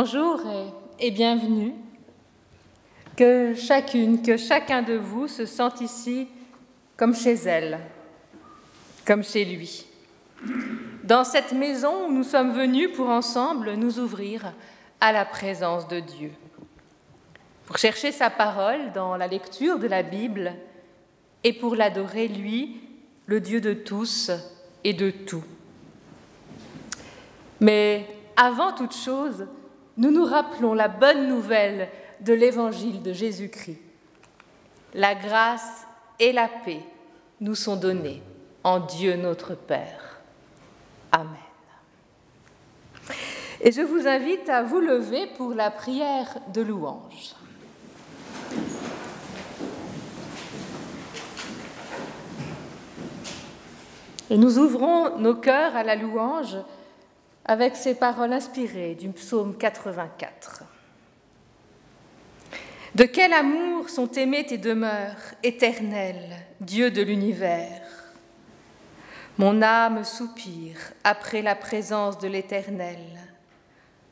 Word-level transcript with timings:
Bonjour 0.00 0.40
et, 1.00 1.10
bienvenue. 1.10 1.74
Que 3.16 3.52
chacune, 3.56 4.22
que 4.22 4.36
chacun 4.36 4.80
de 4.80 4.94
vous 4.94 5.26
se 5.26 5.44
sente 5.44 5.80
ici 5.80 6.28
comme 6.96 7.16
chez 7.16 7.34
elle, 7.34 7.80
comme 9.04 9.24
chez 9.24 9.44
lui. 9.44 9.86
Dans 11.02 11.24
cette 11.24 11.50
maison 11.50 12.06
où 12.06 12.12
nous 12.12 12.22
sommes 12.22 12.52
venus 12.52 12.92
pour 12.94 13.08
ensemble 13.08 13.72
nous 13.72 13.98
ouvrir 13.98 14.52
à 15.00 15.10
la 15.10 15.24
présence 15.24 15.88
de 15.88 15.98
Dieu. 15.98 16.30
Pour 17.66 17.76
chercher 17.76 18.12
sa 18.12 18.30
parole 18.30 18.92
dans 18.92 19.16
la 19.16 19.26
lecture 19.26 19.80
de 19.80 19.88
la 19.88 20.04
Bible 20.04 20.52
et 21.42 21.52
pour 21.52 21.74
l'adorer, 21.74 22.28
lui, 22.28 22.80
le 23.26 23.40
Dieu 23.40 23.60
de 23.60 23.72
tous 23.72 24.30
et 24.84 24.92
de 24.92 25.10
tout. 25.10 25.42
Mais 27.58 28.06
avant 28.36 28.72
toute 28.72 28.94
chose, 28.94 29.48
nous 29.98 30.12
nous 30.12 30.24
rappelons 30.24 30.74
la 30.74 30.88
bonne 30.88 31.28
nouvelle 31.28 31.88
de 32.20 32.32
l'évangile 32.32 33.02
de 33.02 33.12
Jésus-Christ. 33.12 33.80
La 34.94 35.14
grâce 35.14 35.86
et 36.20 36.32
la 36.32 36.48
paix 36.48 36.80
nous 37.40 37.56
sont 37.56 37.76
données 37.76 38.22
en 38.62 38.80
Dieu 38.80 39.16
notre 39.16 39.54
Père. 39.54 40.20
Amen. 41.12 41.28
Et 43.60 43.72
je 43.72 43.82
vous 43.82 44.06
invite 44.06 44.48
à 44.48 44.62
vous 44.62 44.80
lever 44.80 45.26
pour 45.36 45.52
la 45.52 45.70
prière 45.70 46.38
de 46.54 46.62
louange. 46.62 47.34
Et 54.30 54.36
nous 54.36 54.58
ouvrons 54.58 55.18
nos 55.18 55.34
cœurs 55.34 55.74
à 55.74 55.82
la 55.82 55.96
louange 55.96 56.56
avec 57.48 57.76
ces 57.76 57.94
paroles 57.94 58.34
inspirées 58.34 58.94
du 58.94 59.08
psaume 59.08 59.56
84. 59.56 60.64
De 62.94 63.04
quel 63.04 63.32
amour 63.32 63.88
sont 63.88 64.10
aimées 64.12 64.44
tes 64.44 64.58
demeures, 64.58 65.16
éternelles, 65.42 66.36
Dieu 66.60 66.90
de 66.90 67.00
l'univers? 67.00 67.82
Mon 69.38 69.62
âme 69.62 70.04
soupire 70.04 70.78
après 71.04 71.40
la 71.40 71.54
présence 71.54 72.18
de 72.18 72.28
l'Éternel. 72.28 72.98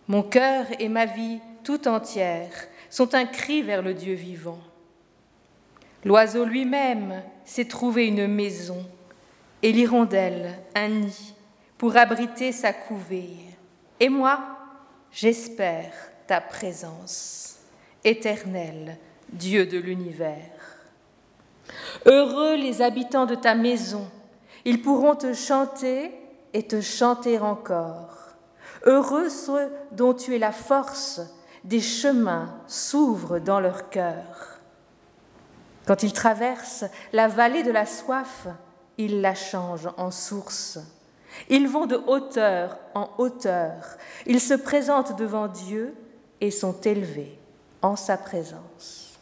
Mon 0.09 0.23
cœur 0.23 0.67
et 0.79 0.89
ma 0.89 1.05
vie 1.05 1.41
tout 1.63 1.89
entière 1.89 2.53
sont 2.89 3.15
un 3.15 3.27
cri 3.27 3.63
vers 3.63 3.83
le 3.83 3.93
Dieu 3.93 4.15
vivant. 4.15 4.61
L'oiseau 6.05 6.45
lui-même 6.45 7.23
s'est 7.45 7.65
trouvé 7.67 8.07
une 8.07 8.29
maison 8.29 8.87
et 9.63 9.73
l'hirondelle 9.73 10.55
un 10.75 10.89
nid 10.89 11.36
pour 11.79 11.97
abriter 11.97 12.53
sa 12.53 12.73
couvée. 12.73 13.37
Et 14.01 14.09
moi, 14.09 14.41
j'espère 15.11 15.93
ta 16.27 16.41
présence, 16.41 17.59
éternel 18.05 18.99
Dieu 19.29 19.67
de 19.67 19.79
l'univers. 19.79 20.53
Heureux 22.05 22.55
les 22.57 22.83
habitants 22.83 23.27
de 23.27 23.35
ta 23.35 23.55
maison, 23.55 24.09
ils 24.65 24.83
pourront 24.83 25.15
te 25.15 25.33
chanter 25.33 26.13
et 26.53 26.63
te 26.63 26.81
chanter 26.81 27.39
encore. 27.39 28.15
Heureux 28.85 29.29
ceux 29.29 29.71
dont 29.93 30.15
tu 30.15 30.35
es 30.35 30.39
la 30.39 30.53
force, 30.53 31.21
des 31.65 31.81
chemins 31.81 32.55
s'ouvrent 32.67 33.41
dans 33.41 33.59
leur 33.59 33.91
cœur. 33.91 34.61
Quand 35.87 36.03
ils 36.03 36.13
traversent 36.13 36.85
la 37.13 37.29
vallée 37.29 37.63
de 37.63 37.73
la 37.73 37.87
soif, 37.87 38.47
ils 38.99 39.21
la 39.21 39.35
changent 39.35 39.91
en 39.97 40.11
source. 40.11 40.79
Ils 41.49 41.69
vont 41.69 41.87
de 41.87 41.97
hauteur 42.07 42.79
en 42.95 43.11
hauteur. 43.19 43.75
Ils 44.27 44.41
se 44.41 44.55
présentent 44.55 45.19
devant 45.19 45.49
Dieu 45.49 45.95
et 46.41 46.51
sont 46.51 46.81
élevés 46.81 47.39
en 47.83 47.97
sa 47.97 48.17
présence. 48.17 49.19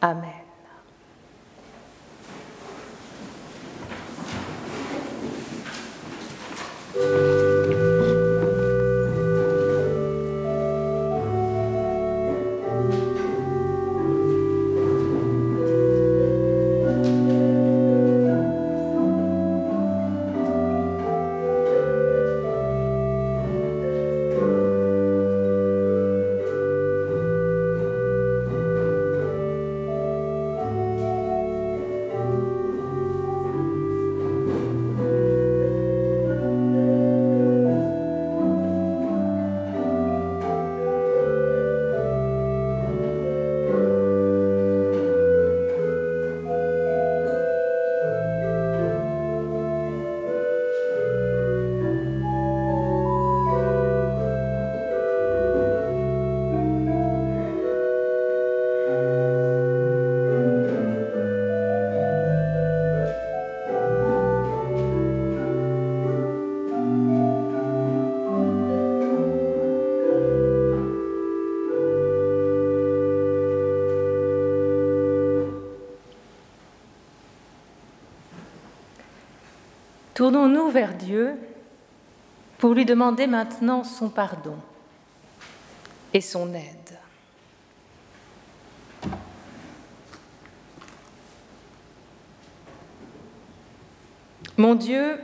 Amen. 0.00 0.44
Tournons-nous 80.24 80.70
vers 80.70 80.94
Dieu 80.94 81.34
pour 82.56 82.72
lui 82.72 82.86
demander 82.86 83.26
maintenant 83.26 83.84
son 83.84 84.08
pardon 84.08 84.56
et 86.14 86.22
son 86.22 86.54
aide. 86.54 86.98
Mon 94.56 94.74
Dieu, 94.74 95.20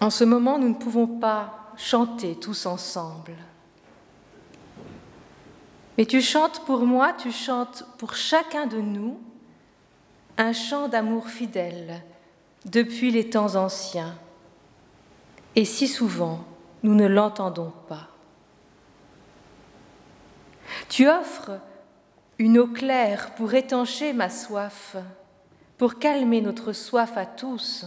en 0.00 0.10
ce 0.10 0.24
moment, 0.24 0.58
nous 0.58 0.70
ne 0.70 0.74
pouvons 0.74 1.06
pas 1.06 1.70
chanter 1.76 2.34
tous 2.34 2.66
ensemble. 2.66 3.36
Mais 5.96 6.06
tu 6.06 6.20
chantes 6.20 6.64
pour 6.66 6.80
moi, 6.80 7.12
tu 7.12 7.30
chantes 7.30 7.84
pour 7.98 8.16
chacun 8.16 8.66
de 8.66 8.80
nous 8.80 9.20
un 10.40 10.54
chant 10.54 10.88
d'amour 10.88 11.28
fidèle 11.28 12.02
depuis 12.64 13.10
les 13.10 13.28
temps 13.28 13.56
anciens. 13.56 14.16
Et 15.54 15.66
si 15.66 15.86
souvent, 15.86 16.44
nous 16.82 16.94
ne 16.94 17.06
l'entendons 17.06 17.74
pas. 17.88 18.08
Tu 20.88 21.06
offres 21.10 21.60
une 22.38 22.58
eau 22.58 22.68
claire 22.68 23.34
pour 23.34 23.52
étancher 23.52 24.14
ma 24.14 24.30
soif, 24.30 24.96
pour 25.76 25.98
calmer 25.98 26.40
notre 26.40 26.72
soif 26.72 27.18
à 27.18 27.26
tous. 27.26 27.84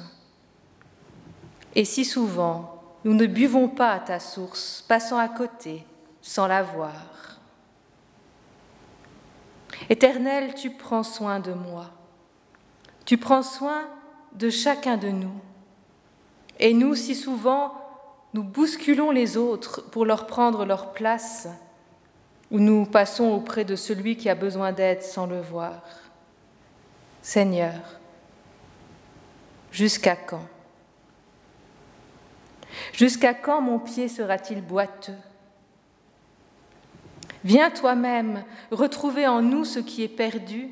Et 1.74 1.86
si 1.86 2.06
souvent, 2.06 2.84
nous 3.04 3.16
ne 3.16 3.26
buvons 3.26 3.68
pas 3.68 3.94
à 3.94 4.00
ta 4.00 4.20
source, 4.20 4.86
passant 4.88 5.18
à 5.18 5.28
côté 5.28 5.88
sans 6.22 6.46
la 6.46 6.62
voir. 6.62 7.40
Éternel, 9.90 10.54
tu 10.54 10.70
prends 10.70 11.02
soin 11.02 11.40
de 11.40 11.54
moi. 11.54 11.90
Tu 13.06 13.18
prends 13.18 13.44
soin 13.44 13.88
de 14.34 14.50
chacun 14.50 14.98
de 14.98 15.10
nous. 15.10 15.34
Et 16.60 16.74
nous, 16.74 16.96
si 16.96 17.16
souvent, 17.16 17.74
nous 18.34 18.44
bousculons 18.44 19.12
les 19.12 19.38
autres 19.38 19.82
pour 19.92 20.06
leur 20.06 20.28
prendre 20.28 20.66
leur 20.66 20.94
place, 20.94 21.48
ou 22.52 22.60
nous 22.60 22.86
passons 22.86 23.32
auprès 23.32 23.66
de 23.66 23.76
celui 23.76 24.18
qui 24.18 24.30
a 24.30 24.36
besoin 24.36 24.72
d'aide 24.72 25.02
sans 25.02 25.26
le 25.26 25.42
voir. 25.42 25.82
Seigneur, 27.22 27.80
jusqu'à 29.72 30.16
quand? 30.16 30.46
Jusqu'à 32.94 33.34
quand 33.34 33.62
mon 33.62 33.80
pied 33.80 34.08
sera-t-il 34.08 34.62
boiteux? 34.62 35.18
Viens 37.44 37.70
toi-même 37.70 38.44
retrouver 38.72 39.28
en 39.28 39.42
nous 39.42 39.66
ce 39.66 39.80
qui 39.80 40.04
est 40.04 40.08
perdu. 40.08 40.70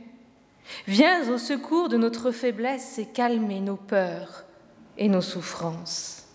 Viens 0.88 1.30
au 1.30 1.38
secours 1.38 1.90
de 1.90 1.98
notre 1.98 2.32
faiblesse 2.32 2.98
et 2.98 3.06
calmer 3.06 3.60
nos 3.60 3.76
peurs 3.76 4.46
et 4.98 5.08
nos 5.08 5.22
souffrances. 5.22 6.28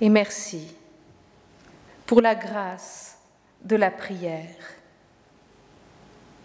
Et 0.00 0.08
merci 0.08 0.74
pour 2.06 2.20
la 2.20 2.34
grâce 2.34 3.18
de 3.64 3.76
la 3.76 3.90
prière, 3.90 4.54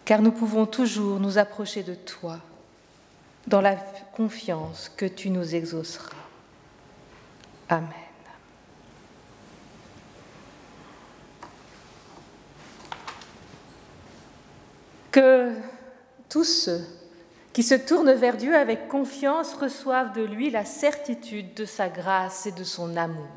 car 0.06 0.22
nous 0.22 0.32
pouvons 0.32 0.66
toujours 0.66 1.20
nous 1.20 1.38
approcher 1.38 1.84
de 1.84 1.94
toi 1.94 2.40
dans 3.48 3.62
la 3.62 3.76
confiance 3.76 4.90
que 4.96 5.06
tu 5.06 5.30
nous 5.30 5.56
exauceras. 5.56 6.16
Amen. 7.70 8.01
Que 15.12 15.52
tous 16.30 16.46
ceux 16.46 16.82
qui 17.52 17.64
se 17.64 17.76
tournent 17.76 18.14
vers 18.14 18.38
Dieu 18.38 18.56
avec 18.56 18.88
confiance 18.88 19.54
reçoivent 19.54 20.14
de 20.14 20.24
lui 20.24 20.50
la 20.50 20.64
certitude 20.64 21.54
de 21.54 21.66
sa 21.66 21.90
grâce 21.90 22.46
et 22.46 22.54
de 22.54 22.64
son 22.64 22.96
amour. 22.96 23.28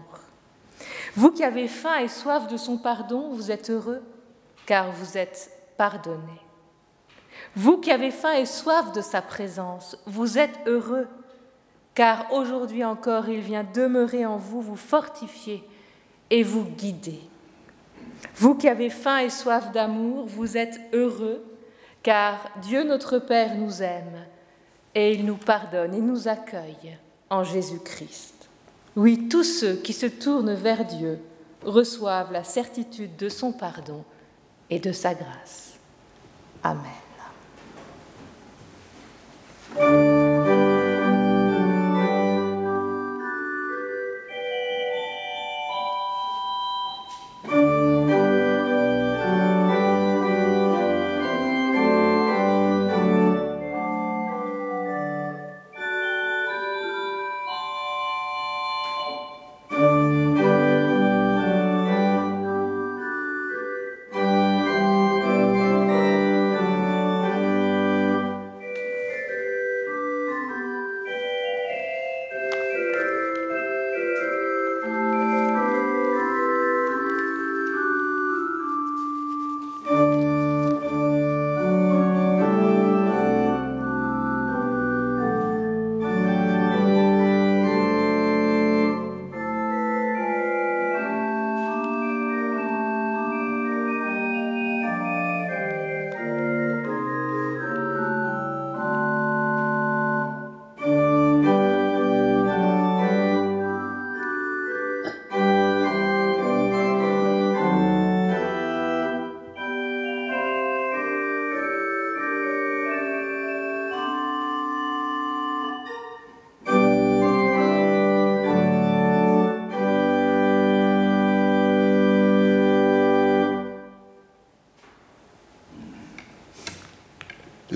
Vous 1.17 1.33
qui 1.33 1.43
avez 1.43 1.67
faim 1.67 1.99
et 1.99 2.09
soif 2.09 2.47
de 2.47 2.57
son 2.57 2.79
pardon, 2.79 3.31
vous 3.31 3.51
êtes 3.51 3.71
heureux, 3.71 4.03
car 4.67 4.93
vous 4.93 5.19
êtes 5.19 5.51
pardonnés. 5.77 6.41
Vous 7.57 7.79
qui 7.79 7.91
avez 7.91 8.11
faim 8.11 8.35
et 8.35 8.47
soif 8.47 8.93
de 8.93 9.01
sa 9.01 9.23
présence, 9.23 9.99
vous 10.07 10.39
êtes 10.39 10.59
heureux, 10.67 11.09
car 11.95 12.33
aujourd'hui 12.33 12.85
encore 12.85 13.29
il 13.29 13.41
vient 13.41 13.67
demeurer 13.75 14.27
en 14.27 14.37
vous, 14.37 14.61
vous 14.61 14.77
fortifier 14.77 15.65
et 16.31 16.43
vous 16.43 16.65
guider. 16.65 17.21
Vous 18.37 18.55
qui 18.55 18.69
avez 18.69 18.91
faim 18.91 19.19
et 19.19 19.31
soif 19.31 19.73
d'amour, 19.73 20.27
vous 20.27 20.57
êtes 20.57 20.81
heureux, 20.93 21.43
car 22.05 22.51
Dieu 22.63 22.85
notre 22.85 23.19
Père 23.19 23.57
nous 23.57 23.83
aime 23.83 24.25
et 24.95 25.13
il 25.13 25.25
nous 25.25 25.37
pardonne 25.37 25.95
et 25.95 26.01
nous 26.01 26.29
accueille 26.29 26.97
en 27.31 27.43
Jésus-Christ. 27.43 28.49
Oui, 28.95 29.29
tous 29.29 29.43
ceux 29.43 29.75
qui 29.75 29.93
se 29.93 30.07
tournent 30.07 30.55
vers 30.55 30.85
Dieu 30.85 31.19
reçoivent 31.65 32.31
la 32.31 32.45
certitude 32.45 33.17
de 33.17 33.29
son 33.29 33.51
pardon 33.53 34.05
et 34.71 34.79
de 34.79 34.93
sa 34.93 35.15
grâce. 35.15 35.81
Amen. 36.63 36.85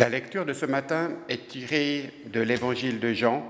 La 0.08 0.14
lecture 0.14 0.46
de 0.46 0.54
ce 0.54 0.64
matin 0.64 1.10
est 1.28 1.48
tirée 1.48 2.10
de 2.32 2.40
l'Évangile 2.40 2.98
de 2.98 3.12
Jean, 3.12 3.44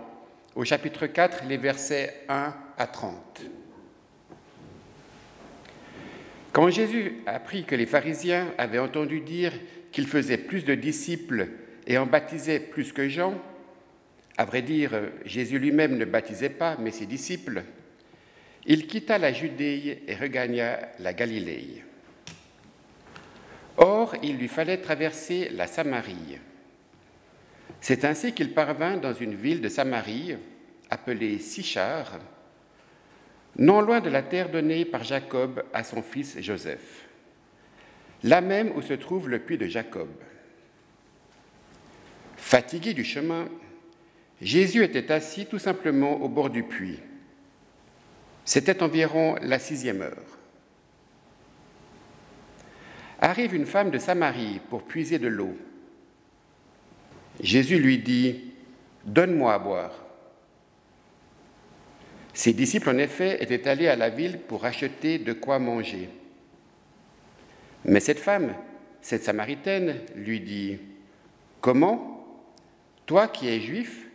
au 0.56 0.64
chapitre 0.64 1.06
4, 1.06 1.44
les 1.48 1.56
versets 1.56 2.24
1 2.28 2.52
à 2.76 2.86
30. 2.88 3.42
Quand 6.50 6.68
Jésus 6.68 7.12
apprit 7.26 7.62
que 7.62 7.76
les 7.76 7.86
pharisiens 7.86 8.48
avaient 8.58 8.80
entendu 8.80 9.20
dire 9.20 9.52
qu'il 9.92 10.08
faisait 10.08 10.36
plus 10.36 10.64
de 10.64 10.74
disciples 10.74 11.46
et 11.86 11.96
en 11.96 12.06
baptisait 12.06 12.58
plus 12.58 12.92
que 12.92 13.08
Jean, 13.08 13.40
à 14.36 14.44
vrai 14.44 14.62
dire, 14.62 14.90
Jésus 15.24 15.60
lui-même 15.60 15.96
ne 15.96 16.06
baptisait 16.06 16.48
pas, 16.48 16.76
mais 16.80 16.90
ses 16.90 17.06
disciples, 17.06 17.62
il 18.66 18.88
quitta 18.88 19.16
la 19.18 19.32
Judée 19.32 20.02
et 20.08 20.14
regagna 20.16 20.80
la 20.98 21.12
Galilée. 21.12 21.84
Or, 23.78 24.16
il 24.25 24.37
lui 24.37 24.49
fallait 24.49 24.78
traverser 24.78 25.50
la 25.50 25.68
Samarie. 25.68 26.38
C'est 27.80 28.04
ainsi 28.04 28.32
qu'il 28.32 28.52
parvint 28.52 28.97
dans 28.97 29.14
une 29.14 29.35
ville 29.35 29.61
de 29.61 29.68
Samarie, 29.68 30.37
appelée 30.90 31.38
Sichar, 31.38 32.18
non 33.56 33.80
loin 33.80 34.00
de 34.00 34.11
la 34.11 34.23
terre 34.23 34.50
donnée 34.50 34.85
par 34.85 35.04
Jacob 35.04 35.62
à 35.73 35.85
son 35.85 36.02
fils 36.02 36.40
Joseph, 36.40 37.08
là 38.25 38.40
même 38.40 38.73
où 38.76 38.82
se 38.82 38.94
trouve 38.94 39.28
le 39.28 39.38
puits 39.38 39.58
de 39.58 39.66
Jacob. 39.66 40.08
Fatigué 42.37 42.94
du 42.94 43.04
chemin, 43.04 43.49
Jésus 44.40 44.82
était 44.82 45.12
assis 45.12 45.47
tout 45.47 45.58
simplement 45.58 46.20
au 46.20 46.28
bord 46.28 46.50
du 46.50 46.64
puits. 46.64 47.00
C'était 48.44 48.82
environ 48.82 49.37
la 49.42 49.58
sixième 49.58 50.02
heure. 50.02 50.38
Arrive 53.20 53.54
une 53.54 53.66
femme 53.66 53.90
de 53.90 53.98
Samarie 53.98 54.60
pour 54.70 54.84
puiser 54.84 55.18
de 55.18 55.26
l'eau. 55.26 55.56
Jésus 57.40 57.78
lui 57.78 57.98
dit, 57.98 58.52
Donne-moi 59.04 59.54
à 59.54 59.58
boire. 59.58 59.92
Ses 62.32 62.52
disciples, 62.52 62.90
en 62.90 62.98
effet, 62.98 63.42
étaient 63.42 63.68
allés 63.68 63.88
à 63.88 63.96
la 63.96 64.10
ville 64.10 64.38
pour 64.38 64.64
acheter 64.64 65.18
de 65.18 65.32
quoi 65.32 65.58
manger. 65.58 66.08
Mais 67.84 68.00
cette 68.00 68.20
femme, 68.20 68.54
cette 69.00 69.25
Samaritaine, 69.25 69.96
lui 70.14 70.40
dit, 70.40 70.78
Comment, 71.60 72.25
toi 73.06 73.26
qui 73.26 73.48
es 73.48 73.60
juif, 73.60 74.06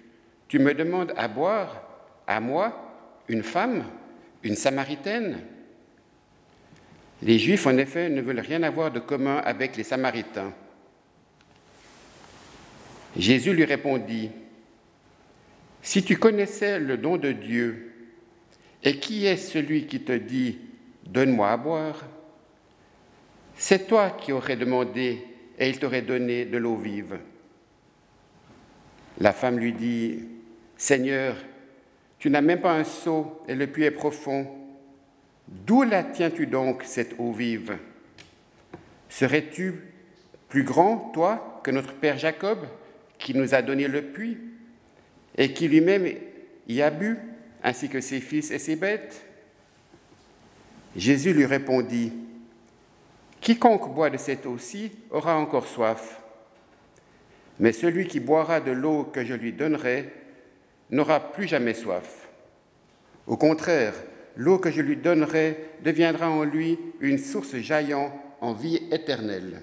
tu 0.47 0.59
me 0.59 0.73
demandes 0.73 1.13
à 1.17 1.27
boire, 1.27 1.81
à 2.27 2.39
moi, 2.39 3.19
une 3.27 3.43
femme, 3.43 3.83
une 4.43 4.55
Samaritaine? 4.55 5.39
Les 7.23 7.39
Juifs, 7.39 7.65
en 7.67 7.77
effet, 7.77 8.09
ne 8.09 8.21
veulent 8.21 8.41
rien 8.41 8.63
avoir 8.63 8.91
de 8.91 8.99
commun 8.99 9.37
avec 9.37 9.77
les 9.77 9.83
Samaritains. 9.83 10.53
Jésus 13.15 13.53
lui 13.53 13.63
répondit, 13.63 14.29
Si 15.81 16.03
tu 16.03 16.17
connaissais 16.17 16.79
le 16.79 16.97
don 16.97 17.15
de 17.15 17.31
Dieu, 17.31 17.93
et 18.83 18.99
qui 18.99 19.25
est 19.25 19.37
celui 19.37 19.85
qui 19.85 20.01
te 20.01 20.11
dit 20.11 20.59
Donne-moi 21.05 21.49
à 21.49 21.55
boire 21.55 22.05
C'est 23.55 23.87
toi 23.87 24.09
qui 24.09 24.33
aurais 24.33 24.57
demandé 24.57 25.25
et 25.57 25.69
il 25.69 25.79
t'aurait 25.79 26.01
donné 26.01 26.43
de 26.43 26.57
l'eau 26.57 26.75
vive. 26.75 27.19
La 29.19 29.31
femme 29.31 29.59
lui 29.59 29.71
dit 29.71 30.19
Seigneur, 30.75 31.37
tu 32.19 32.29
n'as 32.29 32.41
même 32.41 32.59
pas 32.59 32.73
un 32.73 32.83
seau 32.83 33.41
et 33.47 33.55
le 33.55 33.67
puits 33.67 33.83
est 33.83 33.91
profond. 33.91 34.62
D'où 35.47 35.83
la 35.83 36.03
tiens-tu 36.03 36.47
donc, 36.47 36.83
cette 36.83 37.15
eau 37.19 37.31
vive? 37.31 37.77
Serais-tu 39.09 39.75
plus 40.49 40.63
grand, 40.63 41.11
toi, 41.13 41.61
que 41.63 41.71
notre 41.71 41.93
Père 41.93 42.17
Jacob, 42.17 42.59
qui 43.17 43.33
nous 43.33 43.53
a 43.53 43.61
donné 43.61 43.87
le 43.87 44.01
puits 44.01 44.37
et 45.37 45.53
qui 45.53 45.67
lui-même 45.67 46.07
y 46.67 46.81
a 46.81 46.89
bu 46.89 47.17
ainsi 47.63 47.89
que 47.89 48.01
ses 48.01 48.19
fils 48.19 48.51
et 48.51 48.59
ses 48.59 48.75
bêtes? 48.75 49.23
Jésus 50.95 51.33
lui 51.33 51.45
répondit, 51.45 52.13
Quiconque 53.41 53.93
boit 53.93 54.09
de 54.09 54.17
cette 54.17 54.45
eau-ci 54.45 54.91
aura 55.11 55.37
encore 55.37 55.67
soif, 55.67 56.21
mais 57.59 57.73
celui 57.73 58.07
qui 58.07 58.19
boira 58.19 58.61
de 58.61 58.71
l'eau 58.71 59.03
que 59.03 59.25
je 59.25 59.33
lui 59.33 59.51
donnerai 59.51 60.13
n'aura 60.89 61.19
plus 61.19 61.47
jamais 61.47 61.73
soif. 61.73 62.29
Au 63.27 63.37
contraire, 63.37 63.93
l'eau 64.35 64.57
que 64.57 64.71
je 64.71 64.81
lui 64.81 64.97
donnerai 64.97 65.57
deviendra 65.83 66.29
en 66.29 66.43
lui 66.43 66.77
une 66.99 67.17
source 67.17 67.55
jaillant 67.57 68.13
en 68.41 68.53
vie 68.53 68.81
éternelle. 68.91 69.61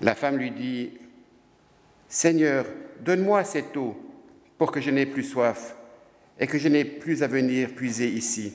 La 0.00 0.14
femme 0.14 0.38
lui 0.38 0.50
dit, 0.50 0.92
Seigneur, 2.08 2.66
donne-moi 3.00 3.44
cette 3.44 3.76
eau 3.76 3.96
pour 4.56 4.72
que 4.72 4.80
je 4.80 4.90
n'ai 4.90 5.06
plus 5.06 5.24
soif 5.24 5.74
et 6.38 6.46
que 6.46 6.58
je 6.58 6.68
n'ai 6.68 6.84
plus 6.84 7.22
à 7.22 7.26
venir 7.26 7.74
puiser 7.74 8.08
ici. 8.08 8.54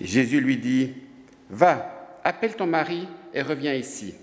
Jésus 0.00 0.40
lui 0.40 0.56
dit, 0.56 0.94
Va, 1.50 2.18
appelle 2.22 2.54
ton 2.54 2.66
mari 2.66 3.08
et 3.34 3.42
reviens 3.42 3.74
ici. 3.74 4.14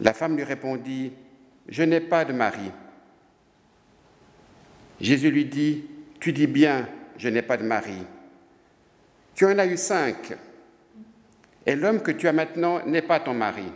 La 0.00 0.12
femme 0.12 0.36
lui 0.36 0.42
répondit, 0.42 1.12
Je 1.68 1.82
n'ai 1.82 2.00
pas 2.00 2.24
de 2.24 2.32
mari. 2.32 2.70
Jésus 5.00 5.30
lui 5.30 5.44
dit, 5.44 5.84
Tu 6.20 6.32
dis 6.32 6.46
bien, 6.46 6.88
je 7.18 7.28
n'ai 7.28 7.42
pas 7.42 7.56
de 7.56 7.64
mari. 7.64 7.98
Tu 9.34 9.44
en 9.44 9.58
as 9.58 9.66
eu 9.66 9.76
cinq, 9.76 10.34
et 11.66 11.74
l'homme 11.74 12.02
que 12.02 12.12
tu 12.12 12.28
as 12.28 12.32
maintenant 12.32 12.84
n'est 12.86 13.02
pas 13.02 13.20
ton 13.20 13.34
mari. 13.34 13.70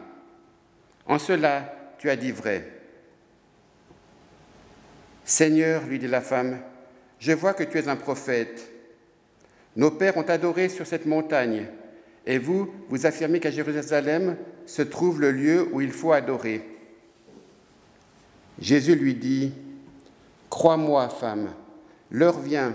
En 1.07 1.19
cela, 1.19 1.95
tu 1.99 2.11
as 2.11 2.17
dit 2.17 2.33
vrai. 2.33 2.71
Seigneur, 5.25 5.87
lui 5.87 5.99
dit 5.99 6.07
la 6.07 6.21
femme, 6.21 6.61
je 7.19 7.33
vois 7.33 7.55
que 7.55 7.65
tu 7.65 7.79
es 7.79 7.89
un 7.89 7.97
prophète. 7.97 8.71
Nos 9.77 9.91
pères 9.91 10.17
ont 10.17 10.23
adoré 10.23 10.69
sur 10.69 10.87
cette 10.87 11.07
montagne, 11.07 11.67
et 12.27 12.39
vous, 12.39 12.73
vous 12.89 13.07
affirmez 13.07 13.41
qu'à 13.41 13.51
Jérusalem 13.51 14.37
se 14.67 14.83
trouve 14.83 15.21
le 15.21 15.33
lieu 15.33 15.69
où 15.73 15.81
il 15.81 15.93
faut 15.93 16.13
adorer. 16.13 16.63
Jésus 18.61 18.95
lui 18.95 19.15
dit, 19.15 19.53
Crois-moi, 20.51 21.09
femme, 21.09 21.51
l'heure 22.11 22.41
vient 22.41 22.75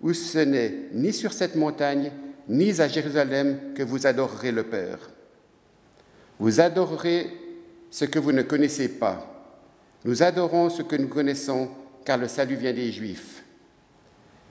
où 0.00 0.12
ce 0.12 0.38
n'est 0.38 0.88
ni 0.92 1.12
sur 1.12 1.32
cette 1.32 1.54
montagne, 1.54 2.10
ni 2.48 2.80
à 2.80 2.88
Jérusalem 2.88 3.74
que 3.74 3.82
vous 3.82 4.06
adorerez 4.06 4.52
le 4.52 4.64
Père. 4.64 5.10
Vous 6.38 6.60
adorerez 6.60 7.30
ce 7.90 8.04
que 8.04 8.18
vous 8.18 8.32
ne 8.32 8.42
connaissez 8.42 8.88
pas. 8.88 9.28
Nous 10.04 10.22
adorons 10.22 10.70
ce 10.70 10.82
que 10.82 10.96
nous 10.96 11.08
connaissons 11.08 11.70
car 12.04 12.18
le 12.18 12.26
salut 12.26 12.56
vient 12.56 12.72
des 12.72 12.90
Juifs. 12.90 13.44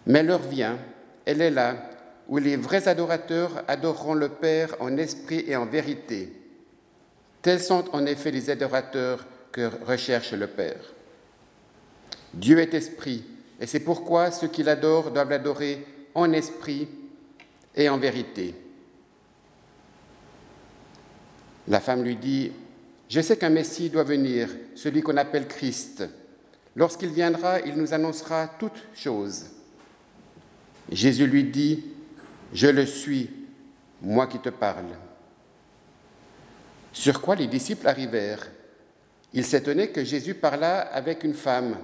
Mais 0.06 0.24
l'heure 0.24 0.42
vient, 0.42 0.78
elle 1.26 1.42
est 1.42 1.52
là, 1.52 1.90
où 2.30 2.38
les 2.38 2.56
vrais 2.56 2.88
adorateurs 2.88 3.64
adoreront 3.68 4.14
le 4.14 4.30
Père 4.30 4.76
en 4.80 4.96
esprit 4.98 5.44
et 5.48 5.56
en 5.56 5.66
vérité. 5.66 6.32
Tels 7.42 7.60
sont 7.60 7.84
en 7.92 8.06
effet 8.06 8.32
les 8.32 8.50
adorateurs 8.50 9.26
que 9.52 9.70
recherche 9.86 10.32
le 10.32 10.48
Père. 10.48 10.94
Dieu 12.34 12.60
est 12.60 12.74
esprit, 12.74 13.24
et 13.60 13.68
c'est 13.68 13.82
pourquoi 13.82 14.32
ceux 14.32 14.48
qui 14.48 14.64
l'adorent 14.64 15.12
doivent 15.12 15.30
l'adorer 15.30 15.86
en 16.16 16.32
esprit 16.32 16.88
et 17.76 17.90
en 17.90 17.98
vérité. 17.98 18.56
La 21.68 21.80
femme 21.80 22.04
lui 22.04 22.16
dit, 22.16 22.52
Je 23.10 23.22
sais 23.22 23.38
qu'un 23.38 23.50
Messie 23.50 23.90
doit 23.90 24.04
venir, 24.04 24.50
celui 24.76 25.02
qu'on 25.02 25.18
appelle 25.18 25.48
Christ. 25.48 26.04
Lorsqu'il 26.76 27.10
viendra, 27.10 27.60
il 27.62 27.76
nous 27.76 27.94
annoncera 27.94 28.48
toutes 28.60 28.82
choses. 28.96 29.46
Jésus 30.92 31.28
lui 31.28 31.44
dit, 31.44 31.84
Je 32.54 32.68
le 32.68 32.86
suis, 32.86 33.30
moi 34.02 34.28
qui 34.28 34.40
te 34.40 34.50
parle. 34.50 34.86
Sur 36.94 37.22
quoi 37.22 37.36
les 37.36 37.48
disciples 37.48 37.88
arrivèrent. 37.88 38.50
Ils 39.34 39.46
s'étonnaient 39.46 39.92
que 39.92 40.04
Jésus 40.04 40.34
parlât 40.34 40.80
avec 40.80 41.24
une 41.24 41.34
femme. 41.34 41.78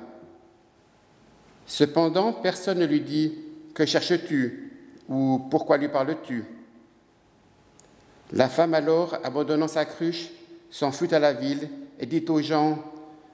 Cependant, 1.67 2.31
personne 2.31 2.79
ne 2.79 2.85
lui 2.85 3.01
dit, 3.01 3.33
Que 3.75 3.85
cherches-tu 3.85 4.71
ou 5.09 5.47
pourquoi 5.51 5.77
lui 5.77 5.89
parles-tu? 5.89 6.45
La 8.33 8.49
femme 8.49 8.73
alors, 8.73 9.17
abandonnant 9.23 9.67
sa 9.67 9.85
cruche, 9.85 10.29
s'en 10.69 10.91
fut 10.91 11.13
à 11.13 11.19
la 11.19 11.33
ville 11.33 11.69
et 11.99 12.05
dit 12.05 12.25
aux 12.29 12.41
gens, 12.41 12.83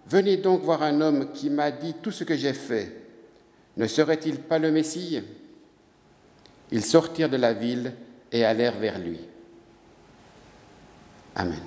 Venez 0.08 0.38
donc 0.38 0.64
voir 0.64 0.84
un 0.84 1.00
homme 1.00 1.32
qui 1.32 1.50
m'a 1.50 1.72
dit 1.72 1.94
tout 2.02 2.12
ce 2.12 2.26
que 2.26 2.36
j'ai 2.36 2.54
fait. 2.54 2.92
Ne 3.78 3.88
serait-il 3.88 4.40
pas 4.40 4.60
le 4.60 4.72
Messie? 4.72 5.22
Ils 6.72 6.84
sortirent 6.84 7.30
de 7.30 7.38
la 7.38 7.54
ville 7.54 7.94
et 8.32 8.44
allèrent 8.44 8.78
vers 8.78 9.00
lui. 9.00 9.20
Amen. 11.36 11.60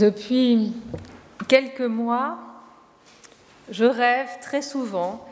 Depuis 0.00 0.72
quelques 1.46 1.82
mois, 1.82 2.38
je 3.68 3.84
rêve 3.84 4.30
très 4.40 4.62
souvent 4.62 5.28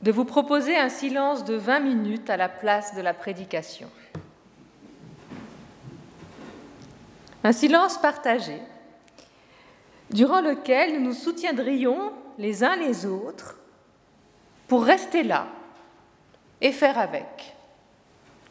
de 0.00 0.10
vous 0.10 0.24
proposer 0.24 0.74
un 0.74 0.88
silence 0.88 1.44
de 1.44 1.54
20 1.54 1.80
minutes 1.80 2.30
à 2.30 2.38
la 2.38 2.48
place 2.48 2.94
de 2.94 3.02
la 3.02 3.12
prédication. 3.12 3.90
Un 7.44 7.52
silence 7.52 7.98
partagé, 7.98 8.62
durant 10.08 10.40
lequel 10.40 10.94
nous 10.94 11.08
nous 11.08 11.12
soutiendrions 11.12 12.14
les 12.38 12.64
uns 12.64 12.76
les 12.76 13.04
autres 13.04 13.58
pour 14.66 14.82
rester 14.82 15.22
là 15.22 15.46
et 16.62 16.72
faire 16.72 16.98
avec, 16.98 17.54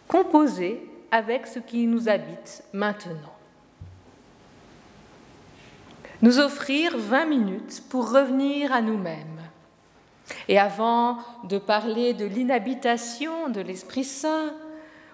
composer 0.07 0.87
avec 1.09 1.47
ce 1.47 1.57
qui 1.57 1.87
nous 1.87 2.07
habite 2.07 2.63
maintenant 2.71 3.38
nous 6.21 6.39
offrir 6.39 6.97
20 6.97 7.25
minutes 7.25 7.83
pour 7.89 8.11
revenir 8.11 8.73
à 8.73 8.81
nous-mêmes. 8.81 9.39
Et 10.47 10.59
avant 10.59 11.17
de 11.43 11.57
parler 11.57 12.13
de 12.13 12.25
l'inhabitation 12.25 13.49
de 13.49 13.61
l'Esprit 13.61 14.03
Saint 14.03 14.53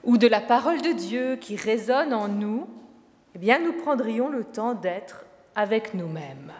ou 0.03 0.17
de 0.17 0.27
la 0.27 0.41
parole 0.41 0.81
de 0.81 0.91
Dieu 0.91 1.35
qui 1.37 1.55
résonne 1.55 2.13
en 2.13 2.27
nous, 2.27 2.67
eh 3.35 3.39
bien 3.39 3.59
nous 3.59 3.73
prendrions 3.73 4.29
le 4.29 4.43
temps 4.43 4.73
d'être 4.73 5.25
avec 5.55 5.93
nous-mêmes. 5.93 6.51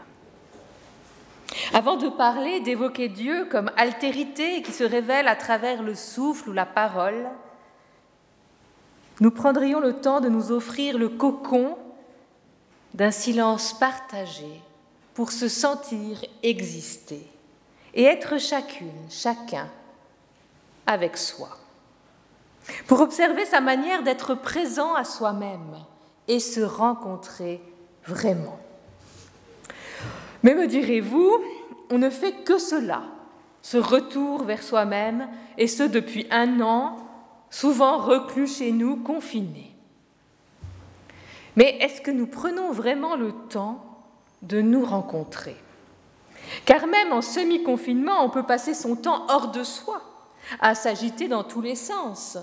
Avant 1.74 1.96
de 1.98 2.10
parler, 2.10 2.60
d'évoquer 2.60 3.08
Dieu 3.08 3.46
comme 3.50 3.72
altérité 3.78 4.62
qui 4.62 4.72
se 4.72 4.84
révèle 4.84 5.28
à 5.28 5.36
travers 5.36 5.84
le 5.84 5.96
souffle 5.96 6.50
ou 6.50 6.54
la 6.54 6.66
parole, 6.66 7.30
nous 9.22 9.32
prendrions 9.32 9.80
le 9.80 9.94
temps 9.94 10.22
de 10.22 10.30
nous 10.30 10.52
offrir 10.52 10.98
le 10.98 11.10
cocon 11.10 11.78
d'un 12.96 13.12
silence 13.12 13.78
partagé 13.78 14.62
pour 15.14 15.34
se 15.34 15.50
sentir 15.50 16.24
exister 16.44 17.28
et 17.94 18.04
être 18.04 18.40
chacune, 18.40 19.10
chacun 19.10 19.68
avec 20.88 21.18
soi, 21.18 21.50
pour 22.88 23.02
observer 23.02 23.46
sa 23.46 23.60
manière 23.60 24.02
d'être 24.04 24.34
présent 24.34 24.94
à 24.94 25.04
soi-même 25.04 25.76
et 26.30 26.40
se 26.40 26.62
rencontrer 26.62 27.62
vraiment. 28.06 28.60
Mais 30.44 30.56
me 30.56 30.66
direz-vous, 30.66 31.44
on 31.90 31.98
ne 31.98 32.10
fait 32.10 32.44
que 32.46 32.58
cela, 32.58 33.04
ce 33.62 33.78
retour 33.78 34.44
vers 34.44 34.64
soi-même, 34.64 35.28
et 35.58 35.68
ce 35.68 35.84
depuis 35.84 36.28
un 36.32 36.62
an, 36.62 36.96
souvent 37.50 37.98
reclus 37.98 38.48
chez 38.48 38.72
nous, 38.72 38.96
confinés. 38.96 39.75
Mais 41.56 41.78
est-ce 41.80 42.02
que 42.02 42.12
nous 42.12 42.28
prenons 42.28 42.72
vraiment 42.72 43.16
le 43.16 43.32
temps 43.50 43.84
de 44.42 44.62
nous 44.62 44.84
rencontrer? 44.84 45.56
Car 46.66 46.88
même 46.88 47.12
en 47.12 47.22
semi-confinement, 47.22 48.24
on 48.24 48.30
peut 48.30 48.44
passer 48.44 48.74
son 48.74 48.96
temps 48.96 49.26
hors 49.30 49.52
de 49.52 49.64
soi, 49.64 50.02
à 50.60 50.76
s'agiter 50.76 51.28
dans 51.28 51.44
tous 51.44 51.62
les 51.62 51.76
sens, 51.76 52.38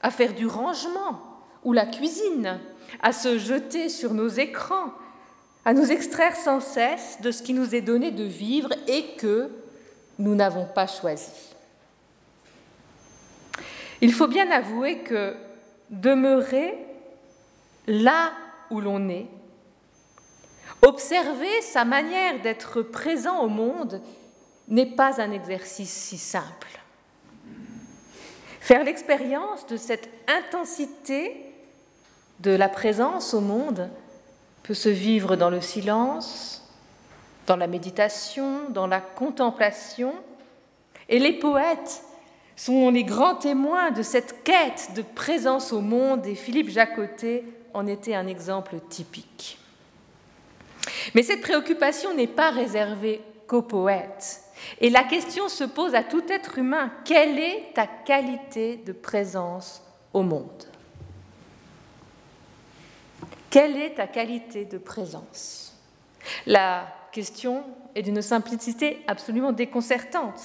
à 0.00 0.10
faire 0.10 0.34
du 0.34 0.46
rangement 0.46 1.20
ou 1.64 1.72
la 1.72 1.86
cuisine, 1.86 2.60
à 3.02 3.12
se 3.12 3.38
jeter 3.38 3.88
sur 3.88 4.14
nos 4.14 4.28
écrans, 4.28 4.92
à 5.64 5.74
nous 5.74 5.90
extraire 5.90 6.36
sans 6.36 6.60
cesse 6.60 7.20
de 7.20 7.30
ce 7.30 7.42
qui 7.42 7.54
nous 7.54 7.74
est 7.74 7.80
donné 7.80 8.10
de 8.10 8.24
vivre 8.24 8.70
et 8.86 9.16
que 9.16 9.50
nous 10.18 10.34
n'avons 10.34 10.66
pas 10.66 10.86
choisi. 10.86 11.30
Il 14.00 14.12
faut 14.12 14.26
bien 14.26 14.50
avouer 14.50 14.98
que 14.98 15.34
demeurer 15.90 16.74
là 17.86 18.32
où 18.72 18.80
l'on 18.80 19.08
est, 19.08 19.26
observer 20.80 21.60
sa 21.62 21.84
manière 21.84 22.40
d'être 22.40 22.82
présent 22.82 23.40
au 23.42 23.48
monde 23.48 24.00
n'est 24.68 24.94
pas 24.96 25.20
un 25.20 25.30
exercice 25.30 25.92
si 25.92 26.18
simple. 26.18 26.80
Faire 28.60 28.84
l'expérience 28.84 29.66
de 29.66 29.76
cette 29.76 30.08
intensité 30.28 31.36
de 32.40 32.52
la 32.52 32.68
présence 32.68 33.34
au 33.34 33.40
monde 33.40 33.90
peut 34.62 34.74
se 34.74 34.88
vivre 34.88 35.36
dans 35.36 35.50
le 35.50 35.60
silence, 35.60 36.68
dans 37.46 37.56
la 37.56 37.66
méditation, 37.66 38.70
dans 38.70 38.86
la 38.86 39.00
contemplation. 39.00 40.14
Et 41.08 41.18
les 41.18 41.38
poètes 41.38 42.02
sont 42.56 42.90
les 42.90 43.04
grands 43.04 43.34
témoins 43.34 43.90
de 43.90 44.02
cette 44.02 44.44
quête 44.44 44.90
de 44.94 45.02
présence 45.02 45.72
au 45.72 45.80
monde 45.80 46.24
et 46.26 46.34
Philippe 46.34 46.70
Jacotet 46.70 47.44
en 47.74 47.86
était 47.86 48.14
un 48.14 48.26
exemple 48.26 48.76
typique. 48.88 49.58
Mais 51.14 51.22
cette 51.22 51.42
préoccupation 51.42 52.14
n'est 52.14 52.26
pas 52.26 52.50
réservée 52.50 53.22
qu'aux 53.46 53.62
poètes. 53.62 54.42
Et 54.80 54.90
la 54.90 55.04
question 55.04 55.48
se 55.48 55.64
pose 55.64 55.94
à 55.94 56.04
tout 56.04 56.24
être 56.28 56.58
humain, 56.58 56.92
quelle 57.04 57.38
est 57.38 57.72
ta 57.74 57.86
qualité 57.86 58.76
de 58.76 58.92
présence 58.92 59.82
au 60.12 60.22
monde? 60.22 60.64
Quelle 63.50 63.76
est 63.76 63.96
ta 63.96 64.06
qualité 64.06 64.64
de 64.64 64.78
présence? 64.78 65.74
La 66.46 66.86
question 67.12 67.64
est 67.94 68.02
d'une 68.02 68.22
simplicité 68.22 69.00
absolument 69.06 69.52
déconcertante. 69.52 70.40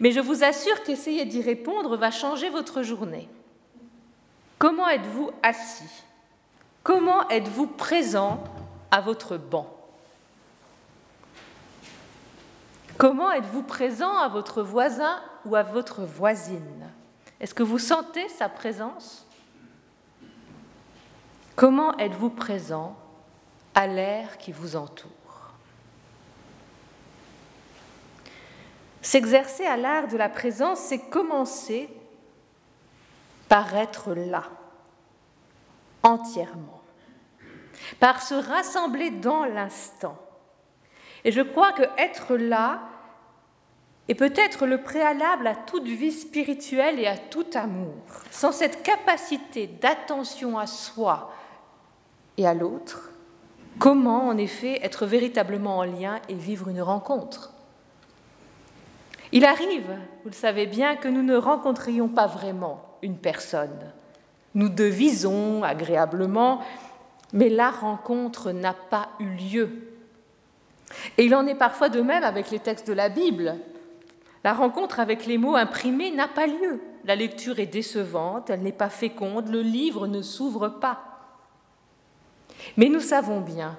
Mais 0.00 0.12
je 0.12 0.20
vous 0.20 0.42
assure 0.42 0.82
qu'essayer 0.84 1.26
d'y 1.26 1.42
répondre 1.42 1.96
va 1.96 2.10
changer 2.10 2.48
votre 2.48 2.82
journée. 2.82 3.28
Comment 4.58 4.88
êtes-vous 4.88 5.30
assis? 5.42 6.04
Comment 6.82 7.28
êtes-vous 7.28 7.68
présent 7.68 8.42
à 8.90 9.00
votre 9.00 9.36
banc? 9.36 9.68
Comment 12.98 13.30
êtes-vous 13.30 13.62
présent 13.62 14.16
à 14.18 14.28
votre 14.28 14.62
voisin 14.62 15.20
ou 15.44 15.54
à 15.54 15.62
votre 15.62 16.02
voisine? 16.02 16.90
Est-ce 17.40 17.54
que 17.54 17.62
vous 17.62 17.78
sentez 17.78 18.28
sa 18.28 18.48
présence? 18.48 19.26
Comment 21.54 21.96
êtes-vous 21.98 22.30
présent 22.30 22.96
à 23.74 23.86
l'air 23.86 24.36
qui 24.38 24.50
vous 24.50 24.74
entoure? 24.74 25.10
S'exercer 29.02 29.66
à 29.66 29.76
l'art 29.76 30.08
de 30.08 30.16
la 30.16 30.28
présence, 30.28 30.80
c'est 30.80 30.98
commencer 30.98 31.88
par 33.48 33.76
être 33.76 34.14
là 34.14 34.44
entièrement, 36.02 36.82
par 38.00 38.22
se 38.22 38.34
rassembler 38.34 39.10
dans 39.10 39.44
l'instant. 39.44 40.16
Et 41.24 41.32
je 41.32 41.40
crois 41.40 41.72
que 41.72 41.84
être 41.98 42.36
là 42.36 42.80
est 44.08 44.14
peut-être 44.14 44.66
le 44.66 44.82
préalable 44.82 45.46
à 45.46 45.54
toute 45.54 45.84
vie 45.84 46.12
spirituelle 46.12 46.98
et 46.98 47.06
à 47.06 47.16
tout 47.16 47.46
amour. 47.54 47.94
Sans 48.30 48.52
cette 48.52 48.82
capacité 48.82 49.68
d'attention 49.68 50.58
à 50.58 50.66
soi 50.66 51.32
et 52.36 52.46
à 52.46 52.54
l'autre, 52.54 53.10
comment 53.78 54.26
en 54.26 54.36
effet 54.36 54.80
être 54.82 55.06
véritablement 55.06 55.78
en 55.78 55.84
lien 55.84 56.20
et 56.28 56.34
vivre 56.34 56.68
une 56.68 56.82
rencontre? 56.82 57.52
Il 59.30 59.46
arrive, 59.46 59.96
vous 60.24 60.30
le 60.30 60.34
savez 60.34 60.66
bien, 60.66 60.96
que 60.96 61.08
nous 61.08 61.22
ne 61.22 61.36
rencontrions 61.36 62.08
pas 62.08 62.26
vraiment 62.26 62.98
une 63.00 63.16
personne 63.16 63.92
nous 64.54 64.68
devisons 64.68 65.62
agréablement, 65.62 66.62
mais 67.32 67.48
la 67.48 67.70
rencontre 67.70 68.52
n'a 68.52 68.74
pas 68.74 69.08
eu 69.18 69.26
lieu. 69.26 69.70
Et 71.16 71.24
il 71.24 71.34
en 71.34 71.46
est 71.46 71.54
parfois 71.54 71.88
de 71.88 72.00
même 72.00 72.24
avec 72.24 72.50
les 72.50 72.58
textes 72.58 72.86
de 72.86 72.92
la 72.92 73.08
Bible. 73.08 73.56
La 74.44 74.52
rencontre 74.52 75.00
avec 75.00 75.26
les 75.26 75.38
mots 75.38 75.56
imprimés 75.56 76.10
n'a 76.10 76.28
pas 76.28 76.46
lieu. 76.46 76.80
La 77.04 77.16
lecture 77.16 77.58
est 77.58 77.66
décevante, 77.66 78.50
elle 78.50 78.62
n'est 78.62 78.72
pas 78.72 78.90
féconde, 78.90 79.48
le 79.48 79.62
livre 79.62 80.06
ne 80.06 80.22
s'ouvre 80.22 80.68
pas. 80.68 81.00
Mais 82.76 82.88
nous 82.88 83.00
savons 83.00 83.40
bien 83.40 83.76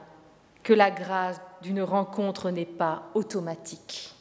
que 0.64 0.74
la 0.74 0.92
grâce 0.92 1.40
d'une 1.62 1.82
rencontre 1.82 2.50
n'est 2.50 2.66
pas 2.66 3.04
automatique. 3.14 4.13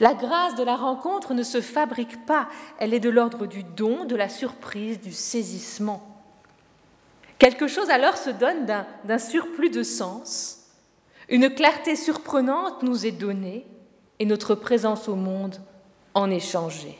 La 0.00 0.14
grâce 0.14 0.54
de 0.54 0.62
la 0.62 0.76
rencontre 0.76 1.34
ne 1.34 1.42
se 1.42 1.60
fabrique 1.60 2.26
pas, 2.26 2.48
elle 2.78 2.94
est 2.94 3.00
de 3.00 3.10
l'ordre 3.10 3.46
du 3.46 3.62
don, 3.62 4.04
de 4.04 4.16
la 4.16 4.28
surprise, 4.28 5.00
du 5.00 5.12
saisissement. 5.12 6.02
Quelque 7.38 7.68
chose 7.68 7.88
alors 7.90 8.16
se 8.16 8.30
donne 8.30 8.66
d'un 9.04 9.18
surplus 9.18 9.70
de 9.70 9.82
sens, 9.82 10.58
une 11.28 11.50
clarté 11.54 11.94
surprenante 11.94 12.82
nous 12.82 13.06
est 13.06 13.12
donnée 13.12 13.66
et 14.18 14.24
notre 14.24 14.54
présence 14.54 15.08
au 15.08 15.14
monde 15.14 15.56
en 16.14 16.30
est 16.30 16.40
changée. 16.40 16.98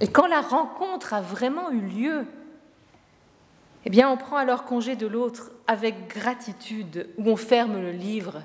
Et 0.00 0.08
quand 0.08 0.26
la 0.26 0.40
rencontre 0.40 1.14
a 1.14 1.20
vraiment 1.20 1.70
eu 1.70 1.80
lieu, 1.80 2.26
eh 3.84 3.90
bien 3.90 4.10
on 4.10 4.16
prend 4.16 4.36
alors 4.36 4.64
congé 4.64 4.96
de 4.96 5.06
l'autre 5.06 5.52
avec 5.66 6.08
gratitude 6.08 7.08
ou 7.16 7.30
on 7.30 7.36
ferme 7.36 7.80
le 7.80 7.92
livre 7.92 8.42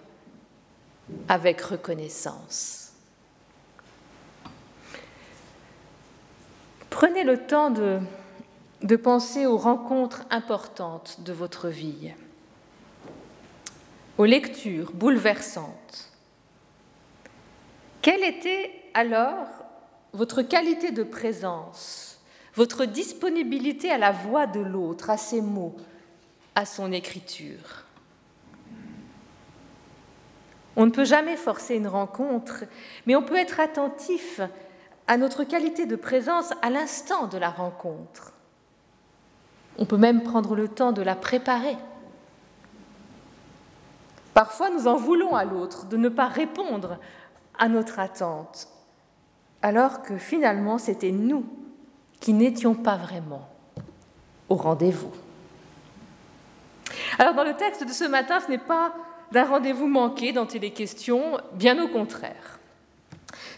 avec 1.28 1.62
reconnaissance. 1.62 2.92
Prenez 6.90 7.24
le 7.24 7.46
temps 7.46 7.70
de, 7.70 8.96
penser 8.98 9.46
aux 9.46 9.58
rencontres 9.58 10.24
importantes 10.30 11.22
de 11.22 11.34
votre 11.34 11.70
vie. 11.70 12.12
aux 14.18 14.26
lectures 14.26 14.92
bouleversantes. 14.92 16.12
Quelle 18.02 18.24
était 18.24 18.70
alors 18.94 19.48
votre 20.12 20.42
qualité 20.42 20.92
de 20.92 21.04
présence, 21.04 22.20
votre 22.56 22.84
disponibilité 22.84 23.90
à 23.90 23.98
la 23.98 24.12
voix 24.12 24.46
de 24.46 24.60
l'autre, 24.60 25.10
à 25.10 25.16
ses 25.16 25.40
mots, 25.40 25.78
à 26.56 26.66
son 26.66 26.92
écriture? 26.92 27.86
On 30.80 30.86
ne 30.86 30.92
peut 30.92 31.04
jamais 31.04 31.36
forcer 31.36 31.76
une 31.76 31.90
rencontre, 31.90 32.64
mais 33.06 33.18
on 33.18 33.22
peut 33.22 33.36
être 33.36 33.60
attentif 33.60 34.40
à 35.08 35.18
notre 35.18 35.44
qualité 35.44 35.86
de 35.86 35.98
présence 35.98 36.54
à 36.62 36.70
l'instant 36.70 37.28
de 37.28 37.38
la 37.38 37.50
rencontre. 37.50 38.32
On 39.78 39.86
peut 39.86 39.98
même 39.98 40.24
prendre 40.24 40.56
le 40.56 40.70
temps 40.70 40.94
de 40.94 41.02
la 41.02 41.18
préparer. 41.18 41.76
Parfois, 44.34 44.70
nous 44.70 44.88
en 44.88 44.96
voulons 44.96 45.36
à 45.36 45.44
l'autre 45.44 45.86
de 45.88 45.98
ne 45.98 46.08
pas 46.08 46.28
répondre 46.30 46.98
à 47.58 47.68
notre 47.68 48.00
attente, 48.00 48.70
alors 49.62 50.02
que 50.02 50.18
finalement, 50.18 50.78
c'était 50.78 51.12
nous 51.12 51.46
qui 52.22 52.32
n'étions 52.32 52.74
pas 52.74 52.96
vraiment 52.96 53.50
au 54.48 54.56
rendez-vous. 54.56 55.12
Alors, 57.18 57.34
dans 57.34 57.44
le 57.44 57.58
texte 57.58 57.86
de 57.86 57.92
ce 57.92 58.06
matin, 58.06 58.40
ce 58.40 58.50
n'est 58.50 58.58
pas 58.58 58.94
d'un 59.32 59.46
rendez-vous 59.46 59.88
manqué 59.88 60.32
dont 60.32 60.46
il 60.46 60.64
est 60.64 60.72
question, 60.72 61.38
bien 61.54 61.82
au 61.84 61.88
contraire. 61.88 62.60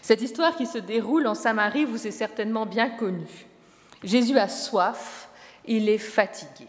Cette 0.02 0.22
histoire 0.22 0.56
qui 0.56 0.66
se 0.66 0.78
déroule 0.78 1.26
en 1.26 1.34
Samarie 1.34 1.84
vous 1.84 2.06
est 2.06 2.10
certainement 2.10 2.66
bien 2.66 2.90
connue. 2.90 3.46
Jésus 4.02 4.38
a 4.38 4.48
soif, 4.48 5.28
il 5.66 5.88
est 5.88 5.98
fatigué. 5.98 6.68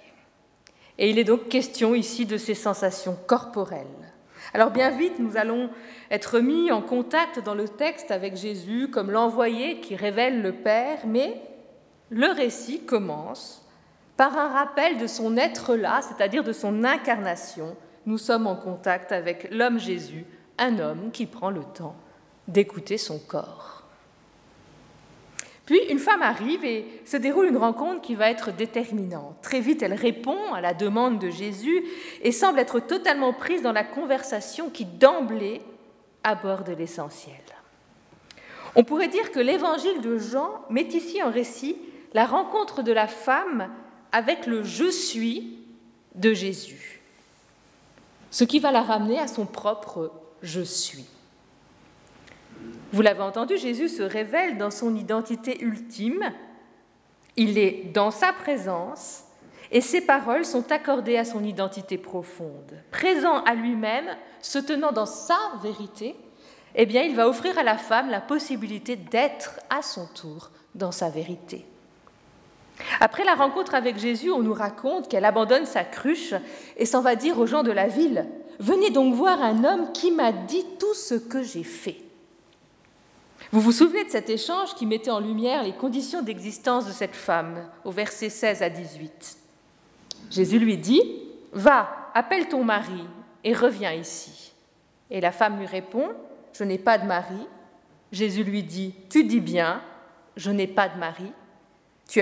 Et 0.97 1.09
il 1.09 1.17
est 1.17 1.23
donc 1.23 1.49
question 1.49 1.95
ici 1.95 2.25
de 2.25 2.37
ses 2.37 2.53
sensations 2.53 3.17
corporelles. 3.27 3.87
Alors 4.53 4.69
bien 4.69 4.91
vite, 4.91 5.17
nous 5.17 5.35
allons 5.35 5.69
être 6.11 6.39
mis 6.39 6.71
en 6.71 6.81
contact 6.81 7.39
dans 7.43 7.55
le 7.55 7.67
texte 7.67 8.11
avec 8.11 8.35
Jésus 8.35 8.89
comme 8.91 9.09
l'envoyé 9.09 9.79
qui 9.79 9.95
révèle 9.95 10.43
le 10.43 10.51
Père, 10.51 10.99
mais 11.07 11.41
le 12.11 12.27
récit 12.27 12.85
commence 12.85 13.65
par 14.15 14.37
un 14.37 14.49
rappel 14.49 14.99
de 14.99 15.07
son 15.07 15.37
être 15.37 15.75
là, 15.75 16.01
c'est-à-dire 16.03 16.43
de 16.43 16.53
son 16.53 16.83
incarnation. 16.83 17.75
Nous 18.05 18.17
sommes 18.17 18.47
en 18.47 18.55
contact 18.55 19.11
avec 19.11 19.47
l'homme 19.51 19.79
Jésus, 19.79 20.25
un 20.57 20.79
homme 20.79 21.11
qui 21.11 21.25
prend 21.25 21.49
le 21.49 21.63
temps 21.63 21.95
d'écouter 22.47 22.97
son 22.97 23.19
corps. 23.19 23.83
Puis 25.65 25.79
une 25.89 25.99
femme 25.99 26.21
arrive 26.21 26.65
et 26.65 26.85
se 27.05 27.15
déroule 27.15 27.47
une 27.47 27.57
rencontre 27.57 28.01
qui 28.01 28.15
va 28.15 28.29
être 28.29 28.51
déterminante. 28.51 29.37
Très 29.41 29.61
vite, 29.61 29.81
elle 29.81 29.93
répond 29.93 30.53
à 30.53 30.59
la 30.59 30.73
demande 30.73 31.19
de 31.19 31.29
Jésus 31.29 31.83
et 32.21 32.33
semble 32.33 32.59
être 32.59 32.79
totalement 32.79 33.31
prise 33.31 33.61
dans 33.61 33.71
la 33.71 33.85
conversation 33.85 34.69
qui 34.69 34.83
d'emblée 34.83 35.61
aborde 36.23 36.69
l'essentiel. 36.77 37.35
On 38.75 38.83
pourrait 38.83 39.07
dire 39.07 39.31
que 39.31 39.39
l'évangile 39.39 40.01
de 40.01 40.17
Jean 40.17 40.49
met 40.69 40.87
ici 40.87 41.21
en 41.23 41.31
récit 41.31 41.77
la 42.13 42.25
rencontre 42.25 42.83
de 42.83 42.91
la 42.91 43.07
femme 43.07 43.69
avec 44.11 44.45
le 44.45 44.63
je 44.63 44.89
suis 44.89 45.59
de 46.15 46.33
Jésus, 46.33 47.01
ce 48.33 48.43
qui 48.43 48.57
va 48.57 48.71
la 48.71 48.81
ramener 48.81 49.19
à 49.19 49.27
son 49.27 49.45
propre 49.45 50.11
je 50.41 50.61
suis. 50.61 51.05
Vous 52.91 53.03
l'avez 53.03 53.21
entendu, 53.21 53.57
Jésus 53.57 53.89
se 53.89 54.01
révèle 54.01 54.57
dans 54.57 54.71
son 54.71 54.95
identité 54.95 55.61
ultime. 55.63 56.31
Il 57.37 57.59
est 57.59 57.91
dans 57.93 58.09
sa 58.09 58.33
présence 58.33 59.25
et 59.71 59.81
ses 59.81 60.01
paroles 60.01 60.45
sont 60.45 60.71
accordées 60.71 61.17
à 61.17 61.25
son 61.25 61.43
identité 61.43 61.99
profonde. 61.99 62.73
Présent 62.91 63.43
à 63.43 63.53
lui-même, 63.53 64.17
se 64.41 64.57
tenant 64.57 64.91
dans 64.91 65.05
sa 65.05 65.37
vérité, 65.61 66.15
eh 66.73 66.87
bien, 66.87 67.03
il 67.03 67.15
va 67.15 67.29
offrir 67.29 67.55
à 67.59 67.63
la 67.63 67.77
femme 67.77 68.09
la 68.09 68.19
possibilité 68.19 68.95
d'être 68.95 69.59
à 69.69 69.83
son 69.83 70.07
tour 70.07 70.49
dans 70.73 70.91
sa 70.91 71.09
vérité. 71.09 71.67
Après 72.99 73.23
la 73.23 73.35
rencontre 73.35 73.75
avec 73.75 73.97
Jésus, 73.97 74.31
on 74.31 74.41
nous 74.41 74.53
raconte 74.53 75.07
qu'elle 75.07 75.25
abandonne 75.25 75.65
sa 75.65 75.83
cruche 75.83 76.33
et 76.77 76.85
s'en 76.85 77.01
va 77.01 77.15
dire 77.15 77.39
aux 77.39 77.47
gens 77.47 77.63
de 77.63 77.71
la 77.71 77.87
ville, 77.87 78.25
Venez 78.59 78.91
donc 78.91 79.15
voir 79.15 79.41
un 79.41 79.63
homme 79.63 79.91
qui 79.93 80.11
m'a 80.11 80.31
dit 80.31 80.65
tout 80.79 80.93
ce 80.93 81.15
que 81.15 81.41
j'ai 81.41 81.63
fait. 81.63 81.97
Vous 83.51 83.59
vous 83.59 83.71
souvenez 83.71 84.05
de 84.05 84.09
cet 84.09 84.29
échange 84.29 84.73
qui 84.75 84.85
mettait 84.85 85.11
en 85.11 85.19
lumière 85.19 85.63
les 85.63 85.73
conditions 85.73 86.21
d'existence 86.21 86.85
de 86.85 86.91
cette 86.91 87.15
femme 87.15 87.69
au 87.83 87.91
verset 87.91 88.29
16 88.29 88.61
à 88.61 88.69
18 88.69 89.37
Jésus 90.31 90.59
lui 90.59 90.77
dit, 90.77 91.01
Va, 91.51 92.11
appelle 92.13 92.47
ton 92.47 92.63
mari 92.63 93.03
et 93.43 93.53
reviens 93.53 93.91
ici. 93.91 94.53
Et 95.11 95.21
la 95.21 95.31
femme 95.31 95.59
lui 95.59 95.67
répond, 95.67 96.09
Je 96.53 96.63
n'ai 96.63 96.77
pas 96.77 96.97
de 96.97 97.05
mari. 97.05 97.47
Jésus 98.11 98.43
lui 98.43 98.63
dit, 98.63 98.95
Tu 99.09 99.23
dis 99.23 99.41
bien, 99.41 99.81
je 100.35 100.51
n'ai 100.51 100.67
pas 100.67 100.89
de 100.89 100.97
mari. 100.97 101.31
Tu, 102.07 102.21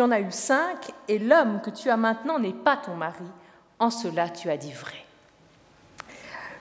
en 0.00 0.10
as 0.10 0.20
eu 0.20 0.32
cinq, 0.32 0.90
et 1.06 1.18
l'homme 1.18 1.60
que 1.62 1.70
tu 1.70 1.90
as 1.90 1.96
maintenant 1.96 2.38
n'est 2.38 2.52
pas 2.52 2.76
ton 2.76 2.94
mari. 2.94 3.24
En 3.78 3.90
cela, 3.90 4.28
tu 4.28 4.50
as 4.50 4.56
dit 4.56 4.72
vrai 4.72 5.06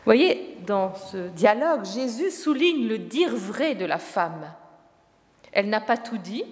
voyez, 0.06 0.58
dans 0.66 0.94
ce 0.96 1.30
dialogue, 1.30 1.84
Jésus 1.86 2.32
souligne 2.32 2.88
le 2.88 3.00
dire 3.00 3.36
vrai 3.36 3.76
de 3.76 3.86
la 3.86 3.98
femme. 3.98 4.54
Elle 5.52 5.70
n'a 5.70 5.82
pas 5.82 5.98
tout 5.98 6.18
dit, 6.18 6.46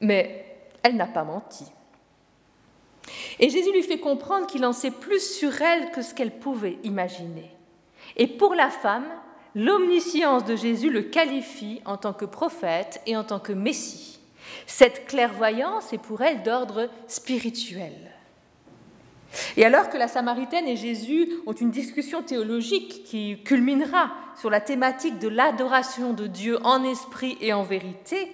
mais 0.00 0.44
elle 0.82 0.96
n'a 0.96 1.06
pas 1.06 1.24
menti. 1.24 1.64
Et 3.38 3.50
Jésus 3.50 3.72
lui 3.72 3.82
fait 3.82 3.98
comprendre 3.98 4.46
qu'il 4.46 4.64
en 4.64 4.72
sait 4.72 4.90
plus 4.90 5.20
sur 5.20 5.60
elle 5.60 5.90
que 5.90 6.02
ce 6.02 6.14
qu'elle 6.14 6.38
pouvait 6.38 6.78
imaginer. 6.84 7.50
Et 8.16 8.26
pour 8.26 8.54
la 8.54 8.70
femme, 8.70 9.06
l'omniscience 9.54 10.44
de 10.44 10.56
Jésus 10.56 10.90
le 10.90 11.02
qualifie 11.02 11.80
en 11.84 11.96
tant 11.96 12.12
que 12.12 12.24
prophète 12.24 13.00
et 13.06 13.16
en 13.16 13.24
tant 13.24 13.40
que 13.40 13.52
Messie. 13.52 14.13
Cette 14.66 15.06
clairvoyance 15.06 15.92
est 15.92 15.98
pour 15.98 16.22
elle 16.22 16.42
d'ordre 16.42 16.88
spirituel. 17.06 17.92
Et 19.56 19.64
alors 19.64 19.90
que 19.90 19.98
la 19.98 20.08
Samaritaine 20.08 20.68
et 20.68 20.76
Jésus 20.76 21.28
ont 21.46 21.52
une 21.52 21.70
discussion 21.70 22.22
théologique 22.22 23.04
qui 23.04 23.42
culminera 23.44 24.12
sur 24.36 24.50
la 24.50 24.60
thématique 24.60 25.18
de 25.18 25.28
l'adoration 25.28 26.12
de 26.12 26.26
Dieu 26.26 26.58
en 26.64 26.84
esprit 26.84 27.36
et 27.40 27.52
en 27.52 27.62
vérité, 27.62 28.30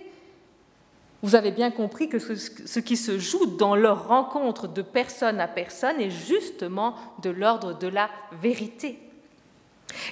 vous 1.23 1.35
avez 1.35 1.51
bien 1.51 1.71
compris 1.71 2.09
que 2.09 2.19
ce 2.19 2.81
qui 2.81 2.97
se 2.97 3.19
joue 3.19 3.45
dans 3.59 3.77
leur 3.77 4.09
rencontre 4.09 4.69
de 4.69 4.81
personne 4.81 5.39
à 5.39 5.49
personne 5.49 6.01
est 6.01 6.11
justement 6.11 6.95
de 7.23 7.29
l'ordre 7.29 7.79
de 7.79 7.89
la 7.89 8.09
vérité. 8.41 8.99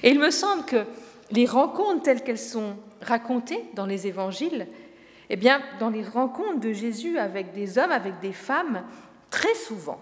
Et 0.03 0.11
il 0.11 0.19
me 0.19 0.29
semble 0.29 0.65
que 0.65 0.85
les 1.31 1.47
rencontres 1.47 2.03
telles 2.03 2.23
qu'elles 2.23 2.37
sont 2.37 2.75
racontées 3.01 3.63
dans 3.73 3.87
les 3.87 4.05
évangiles, 4.05 4.67
eh 5.29 5.35
bien, 5.35 5.61
dans 5.79 5.89
les 5.89 6.03
rencontres 6.03 6.59
de 6.59 6.73
Jésus 6.73 7.17
avec 7.17 7.53
des 7.53 7.77
hommes, 7.77 7.91
avec 7.91 8.19
des 8.19 8.33
femmes, 8.33 8.83
très 9.29 9.53
souvent, 9.55 9.99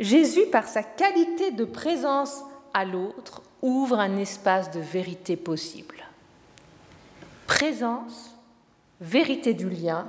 Jésus, 0.00 0.46
par 0.50 0.66
sa 0.66 0.82
qualité 0.82 1.52
de 1.52 1.64
présence 1.64 2.42
à 2.72 2.84
l'autre, 2.84 3.42
ouvre 3.62 4.00
un 4.00 4.16
espace 4.16 4.70
de 4.72 4.80
vérité 4.80 5.36
possible. 5.36 6.04
Présence, 7.46 8.36
vérité 9.00 9.54
du 9.54 9.68
lien, 9.68 10.08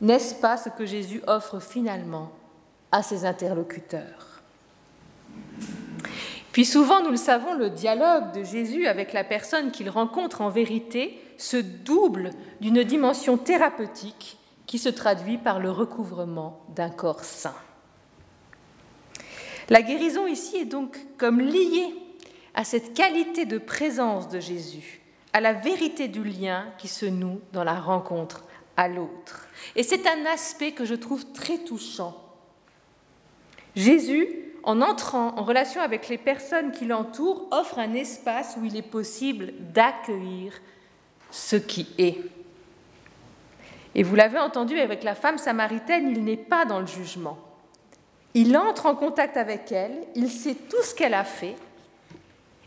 n'est-ce 0.00 0.34
pas 0.34 0.56
ce 0.56 0.68
que 0.68 0.86
Jésus 0.86 1.22
offre 1.26 1.58
finalement 1.58 2.30
à 2.92 3.02
ses 3.02 3.24
interlocuteurs? 3.24 4.42
Puis 6.52 6.64
souvent, 6.64 7.02
nous 7.02 7.10
le 7.10 7.16
savons, 7.16 7.54
le 7.54 7.70
dialogue 7.70 8.32
de 8.32 8.44
Jésus 8.44 8.86
avec 8.86 9.12
la 9.12 9.24
personne 9.24 9.70
qu'il 9.70 9.90
rencontre 9.90 10.40
en 10.40 10.48
vérité 10.48 11.20
se 11.40 11.56
double 11.56 12.30
d'une 12.60 12.84
dimension 12.84 13.38
thérapeutique 13.38 14.38
qui 14.66 14.78
se 14.78 14.88
traduit 14.88 15.38
par 15.38 15.58
le 15.58 15.70
recouvrement 15.70 16.60
d'un 16.74 16.90
corps 16.90 17.24
sain. 17.24 17.54
La 19.68 19.82
guérison 19.82 20.26
ici 20.26 20.56
est 20.56 20.66
donc 20.66 20.98
comme 21.16 21.40
liée 21.40 21.94
à 22.54 22.64
cette 22.64 22.94
qualité 22.94 23.46
de 23.46 23.58
présence 23.58 24.28
de 24.28 24.38
Jésus, 24.38 25.00
à 25.32 25.40
la 25.40 25.52
vérité 25.52 26.08
du 26.08 26.22
lien 26.22 26.66
qui 26.78 26.88
se 26.88 27.06
noue 27.06 27.40
dans 27.52 27.64
la 27.64 27.80
rencontre 27.80 28.44
à 28.76 28.88
l'autre. 28.88 29.48
Et 29.76 29.82
c'est 29.82 30.06
un 30.06 30.26
aspect 30.26 30.72
que 30.72 30.84
je 30.84 30.94
trouve 30.94 31.32
très 31.32 31.58
touchant. 31.58 32.16
Jésus, 33.76 34.28
en 34.62 34.82
entrant 34.82 35.38
en 35.38 35.44
relation 35.44 35.80
avec 35.80 36.08
les 36.08 36.18
personnes 36.18 36.72
qui 36.72 36.84
l'entourent, 36.84 37.46
offre 37.50 37.78
un 37.78 37.94
espace 37.94 38.56
où 38.60 38.64
il 38.64 38.76
est 38.76 38.82
possible 38.82 39.54
d'accueillir 39.72 40.52
ce 41.30 41.56
qui 41.56 41.88
est. 41.98 42.18
Et 43.94 44.02
vous 44.02 44.14
l'avez 44.14 44.38
entendu 44.38 44.78
avec 44.78 45.02
la 45.02 45.14
femme 45.14 45.38
samaritaine, 45.38 46.10
il 46.10 46.24
n'est 46.24 46.36
pas 46.36 46.64
dans 46.64 46.80
le 46.80 46.86
jugement. 46.86 47.38
Il 48.34 48.56
entre 48.56 48.86
en 48.86 48.94
contact 48.94 49.36
avec 49.36 49.72
elle, 49.72 50.04
il 50.14 50.30
sait 50.30 50.54
tout 50.54 50.82
ce 50.82 50.94
qu'elle 50.94 51.14
a 51.14 51.24
fait, 51.24 51.56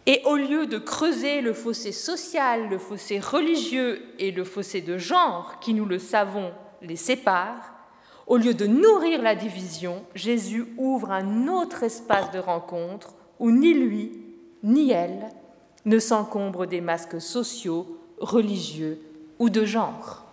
et 0.05 0.21
au 0.25 0.35
lieu 0.35 0.65
de 0.65 0.77
creuser 0.77 1.39
le 1.39 1.53
fossé 1.53 1.93
social, 1.93 2.67
le 2.69 2.77
fossé 2.77 3.19
religieux 3.19 4.01
et 4.19 4.31
le 4.31 4.43
fossé 4.43 4.81
de 4.81 4.97
genre 4.97 5.59
qui, 5.61 5.73
nous 5.73 5.85
le 5.85 5.99
savons, 5.99 6.51
les 6.81 6.97
séparent, 6.97 7.71
au 8.27 8.37
lieu 8.37 8.53
de 8.53 8.67
nourrir 8.67 9.21
la 9.21 9.35
division, 9.35 10.03
Jésus 10.13 10.65
ouvre 10.77 11.11
un 11.11 11.47
autre 11.47 11.83
espace 11.83 12.31
de 12.31 12.39
rencontre 12.39 13.13
où 13.39 13.51
ni 13.51 13.73
lui 13.73 14.11
ni 14.61 14.91
elle 14.91 15.29
ne 15.85 15.99
s'encombrent 15.99 16.65
des 16.65 16.79
masques 16.81 17.19
sociaux, 17.19 17.97
religieux 18.23 18.99
ou 19.39 19.49
de 19.49 19.65
genre. 19.65 20.23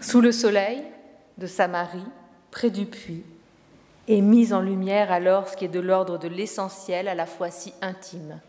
Sous 0.00 0.20
le 0.20 0.32
soleil 0.32 0.82
de 1.38 1.46
Samarie, 1.46 2.04
près 2.50 2.70
du 2.70 2.86
puits, 2.86 3.24
est 4.08 4.20
mise 4.20 4.52
en 4.52 4.60
lumière 4.60 5.12
alors 5.12 5.48
ce 5.48 5.56
qui 5.56 5.64
est 5.64 5.68
de 5.68 5.80
l'ordre 5.80 6.18
de 6.18 6.28
l'essentiel 6.28 7.08
à 7.08 7.14
la 7.14 7.26
fois 7.26 7.50
si 7.50 7.72
intime 7.80 8.40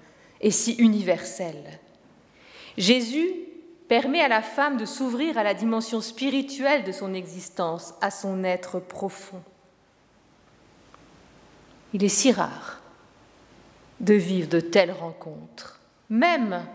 et 0.42 0.52
si 0.52 0.74
universel. 0.74 1.80
Jésus 2.78 3.32
permet 3.88 4.22
à 4.22 4.28
la 4.28 4.42
femme 4.42 4.78
de 4.78 4.86
s'ouvrir 4.86 5.38
à 5.38 5.44
la 5.44 5.54
dimension 5.54 6.02
spirituelle 6.02 6.84
de 6.84 6.92
son 6.92 7.14
existence, 7.14 7.94
à 8.02 8.10
son 8.10 8.44
être 8.44 8.80
profond. 8.80 9.42
Il 11.94 12.04
est 12.04 12.10
si 12.10 12.32
rare 12.32 12.82
de 14.00 14.16
vivre 14.16 14.50
de 14.50 14.60
telles 14.60 14.92
rencontres, 14.92 15.80
même 16.10 16.66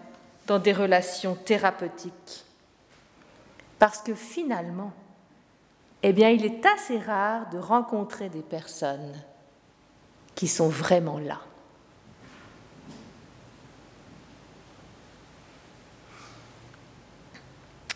dans 0.49 0.59
des 0.59 0.73
relations 0.73 1.37
thérapeutiques. 1.37 2.45
Parce 3.79 4.01
que 4.01 4.15
finalement, 4.15 4.93
eh 6.03 6.13
bien, 6.13 6.31
il 6.31 6.45
est 6.45 6.65
assez 6.67 6.99
rare 6.99 7.49
de 7.51 7.59
rencontrer 7.59 8.29
des 8.31 8.43
personnes 8.43 9.15
qui 10.35 10.49
sont 10.49 10.69
vraiment 10.69 11.19
là. 11.19 11.41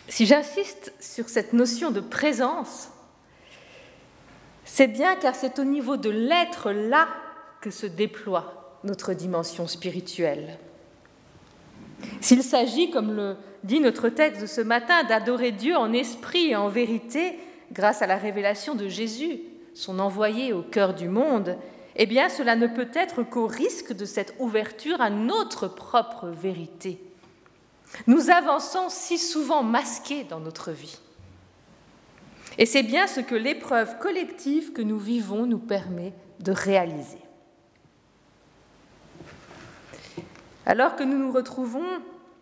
Si 0.08 0.26
j'insiste 0.26 0.92
sur 1.00 1.28
cette 1.30 1.54
notion 1.54 1.90
de 1.90 2.00
présence, 2.00 2.90
c'est 4.66 4.88
bien 4.88 5.16
car 5.16 5.34
c'est 5.34 5.58
au 5.58 5.64
niveau 5.64 5.96
de 5.96 6.10
l'être 6.10 6.70
là 6.70 7.08
que 7.62 7.70
se 7.70 7.86
déploie 7.86 8.78
notre 8.84 9.14
dimension 9.14 9.66
spirituelle. 9.66 10.58
S'il 12.20 12.42
s'agit, 12.42 12.90
comme 12.90 13.14
le 13.14 13.36
dit 13.64 13.80
notre 13.80 14.08
texte 14.08 14.42
de 14.42 14.46
ce 14.46 14.60
matin, 14.60 15.04
d'adorer 15.04 15.52
Dieu 15.52 15.76
en 15.76 15.92
esprit 15.92 16.48
et 16.50 16.56
en 16.56 16.68
vérité 16.68 17.38
grâce 17.72 18.02
à 18.02 18.06
la 18.06 18.16
révélation 18.16 18.74
de 18.74 18.88
Jésus, 18.88 19.40
son 19.74 19.98
envoyé 19.98 20.52
au 20.52 20.62
cœur 20.62 20.94
du 20.94 21.08
monde, 21.08 21.56
eh 21.96 22.06
bien 22.06 22.28
cela 22.28 22.56
ne 22.56 22.66
peut 22.66 22.90
être 22.94 23.22
qu'au 23.22 23.46
risque 23.46 23.92
de 23.92 24.04
cette 24.04 24.34
ouverture 24.38 25.00
à 25.00 25.10
notre 25.10 25.68
propre 25.68 26.28
vérité 26.28 26.98
nous 28.06 28.30
avançons 28.30 28.88
si 28.88 29.18
souvent 29.18 29.62
masqués 29.62 30.24
dans 30.24 30.40
notre 30.40 30.72
vie. 30.72 30.98
Et 32.58 32.66
c'est 32.66 32.82
bien 32.82 33.06
ce 33.06 33.20
que 33.20 33.34
l'épreuve 33.34 33.98
collective 33.98 34.72
que 34.72 34.82
nous 34.82 34.98
vivons 34.98 35.46
nous 35.46 35.58
permet 35.58 36.12
de 36.40 36.52
réaliser. 36.52 37.21
Alors 40.66 40.96
que 40.96 41.02
nous 41.02 41.18
nous 41.18 41.32
retrouvons 41.32 41.86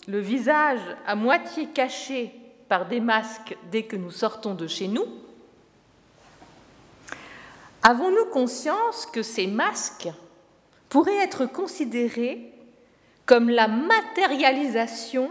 le 0.09 0.19
visage 0.19 0.81
à 1.07 1.15
moitié 1.15 1.67
caché 1.67 2.35
par 2.69 2.87
des 2.87 3.01
masques 3.01 3.57
dès 3.71 3.85
que 3.85 3.97
nous 3.97 4.11
sortons 4.11 4.55
de 4.55 4.67
chez 4.67 4.89
nous, 4.89 5.07
avons-nous 7.83 8.27
conscience 8.27 9.07
que 9.07 9.23
ces 9.23 9.47
masques 9.47 10.09
pourraient 10.89 11.23
être 11.23 11.47
considérés 11.47 12.53
comme 13.27 13.49
la 13.49 13.69
matérialisation 13.69 15.31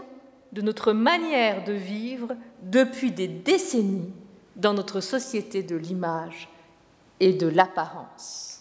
de 0.52 0.62
notre 0.62 0.92
manière 0.92 1.64
de 1.64 1.72
vivre 1.72 2.34
depuis 2.62 3.12
des 3.12 3.28
décennies 3.28 4.12
dans 4.56 4.74
notre 4.74 5.00
société 5.00 5.62
de 5.62 5.76
l'image 5.76 6.48
et 7.20 7.32
de 7.32 7.46
l'apparence? 7.46 8.59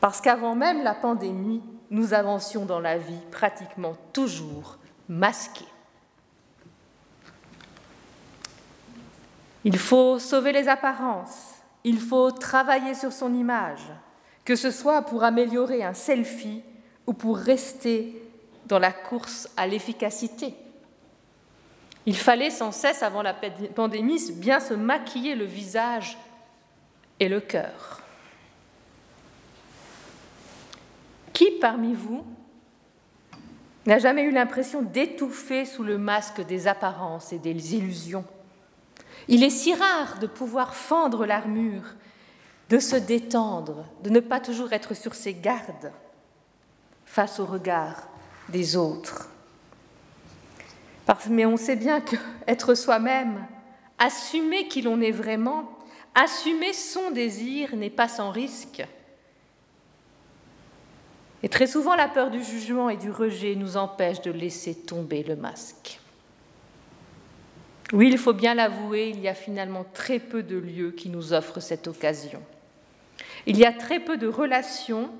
Parce 0.00 0.20
qu'avant 0.20 0.54
même 0.54 0.82
la 0.82 0.94
pandémie, 0.94 1.62
nous 1.90 2.14
avancions 2.14 2.64
dans 2.64 2.80
la 2.80 2.98
vie 2.98 3.20
pratiquement 3.30 3.94
toujours 4.12 4.78
masqués. 5.08 5.66
Il 9.64 9.76
faut 9.76 10.18
sauver 10.18 10.52
les 10.52 10.68
apparences, 10.68 11.56
il 11.84 11.98
faut 11.98 12.30
travailler 12.30 12.94
sur 12.94 13.12
son 13.12 13.34
image, 13.34 13.84
que 14.44 14.56
ce 14.56 14.70
soit 14.70 15.02
pour 15.02 15.22
améliorer 15.22 15.82
un 15.82 15.92
selfie 15.92 16.62
ou 17.06 17.12
pour 17.12 17.36
rester 17.36 18.22
dans 18.66 18.78
la 18.78 18.92
course 18.92 19.48
à 19.56 19.66
l'efficacité. 19.66 20.54
Il 22.06 22.16
fallait 22.16 22.50
sans 22.50 22.72
cesse, 22.72 23.02
avant 23.02 23.20
la 23.20 23.34
pandémie, 23.74 24.32
bien 24.32 24.60
se 24.60 24.72
maquiller 24.72 25.34
le 25.34 25.44
visage 25.44 26.16
et 27.18 27.28
le 27.28 27.40
cœur. 27.40 27.99
Qui 31.32 31.50
parmi 31.60 31.94
vous 31.94 32.24
n'a 33.86 33.98
jamais 33.98 34.22
eu 34.22 34.30
l'impression 34.30 34.82
d'étouffer 34.82 35.64
sous 35.64 35.82
le 35.82 35.98
masque 35.98 36.40
des 36.42 36.66
apparences 36.66 37.32
et 37.32 37.38
des 37.38 37.74
illusions? 37.74 38.24
Il 39.28 39.44
est 39.44 39.50
si 39.50 39.74
rare 39.74 40.18
de 40.18 40.26
pouvoir 40.26 40.74
fendre 40.74 41.26
l'armure, 41.26 41.94
de 42.68 42.78
se 42.78 42.96
détendre, 42.96 43.86
de 44.02 44.10
ne 44.10 44.20
pas 44.20 44.40
toujours 44.40 44.72
être 44.72 44.94
sur 44.94 45.14
ses 45.14 45.34
gardes 45.34 45.92
face 47.04 47.40
au 47.40 47.46
regard 47.46 48.08
des 48.48 48.76
autres. 48.76 49.28
Mais 51.28 51.44
on 51.44 51.56
sait 51.56 51.76
bien 51.76 52.00
qu'être 52.00 52.74
soi-même, 52.74 53.44
assumer 53.98 54.68
qui 54.68 54.82
l'on 54.82 55.00
est 55.00 55.10
vraiment, 55.10 55.68
assumer 56.14 56.72
son 56.72 57.10
désir 57.10 57.74
n'est 57.74 57.90
pas 57.90 58.08
sans 58.08 58.30
risque. 58.30 58.86
Et 61.42 61.48
très 61.48 61.66
souvent, 61.66 61.94
la 61.94 62.08
peur 62.08 62.30
du 62.30 62.42
jugement 62.42 62.90
et 62.90 62.96
du 62.96 63.10
rejet 63.10 63.54
nous 63.54 63.76
empêche 63.76 64.20
de 64.20 64.30
laisser 64.30 64.74
tomber 64.74 65.22
le 65.22 65.36
masque. 65.36 66.00
Oui, 67.92 68.08
il 68.08 68.18
faut 68.18 68.32
bien 68.32 68.54
l'avouer, 68.54 69.10
il 69.10 69.20
y 69.20 69.28
a 69.28 69.34
finalement 69.34 69.84
très 69.94 70.18
peu 70.18 70.42
de 70.42 70.56
lieux 70.56 70.92
qui 70.92 71.08
nous 71.08 71.32
offrent 71.32 71.60
cette 71.60 71.88
occasion. 71.88 72.40
Il 73.46 73.58
y 73.58 73.64
a 73.64 73.72
très 73.72 73.98
peu 74.00 74.16
de 74.16 74.28
relations 74.28 75.10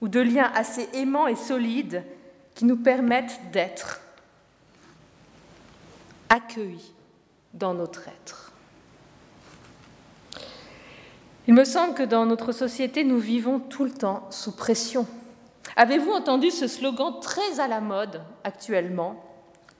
ou 0.00 0.08
de 0.08 0.20
liens 0.20 0.50
assez 0.54 0.88
aimants 0.92 1.28
et 1.28 1.36
solides 1.36 2.04
qui 2.54 2.66
nous 2.66 2.76
permettent 2.76 3.40
d'être 3.52 4.00
accueillis 6.28 6.92
dans 7.54 7.74
notre 7.74 8.08
être. 8.08 8.52
Il 11.46 11.54
me 11.54 11.64
semble 11.64 11.94
que 11.94 12.02
dans 12.02 12.26
notre 12.26 12.52
société, 12.52 13.04
nous 13.04 13.18
vivons 13.18 13.60
tout 13.60 13.84
le 13.84 13.92
temps 13.92 14.26
sous 14.30 14.52
pression. 14.52 15.06
Avez-vous 15.76 16.12
entendu 16.12 16.50
ce 16.50 16.68
slogan 16.68 17.14
très 17.20 17.58
à 17.58 17.66
la 17.66 17.80
mode 17.80 18.22
actuellement? 18.44 19.16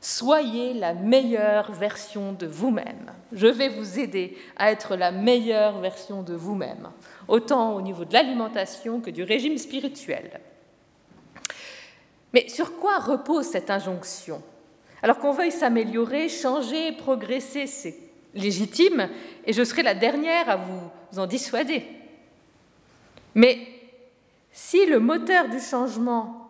Soyez 0.00 0.74
la 0.74 0.92
meilleure 0.92 1.72
version 1.72 2.32
de 2.32 2.46
vous-même. 2.46 3.12
Je 3.32 3.46
vais 3.46 3.68
vous 3.68 3.98
aider 3.98 4.36
à 4.56 4.70
être 4.70 4.96
la 4.96 5.12
meilleure 5.12 5.78
version 5.78 6.22
de 6.22 6.34
vous-même, 6.34 6.90
autant 7.26 7.74
au 7.74 7.80
niveau 7.80 8.04
de 8.04 8.12
l'alimentation 8.12 9.00
que 9.00 9.10
du 9.10 9.22
régime 9.22 9.56
spirituel. 9.56 10.40
Mais 12.34 12.48
sur 12.48 12.76
quoi 12.76 12.98
repose 12.98 13.46
cette 13.46 13.70
injonction? 13.70 14.42
Alors 15.00 15.18
qu'on 15.20 15.32
veuille 15.32 15.52
s'améliorer, 15.52 16.28
changer, 16.28 16.92
progresser, 16.92 17.66
c'est 17.66 17.96
légitime, 18.34 19.08
et 19.46 19.52
je 19.52 19.62
serai 19.62 19.82
la 19.82 19.94
dernière 19.94 20.50
à 20.50 20.56
vous 20.56 21.18
en 21.18 21.26
dissuader. 21.26 21.86
Mais 23.34 23.58
si 24.54 24.86
le 24.86 25.00
moteur 25.00 25.48
du 25.48 25.58
changement 25.58 26.48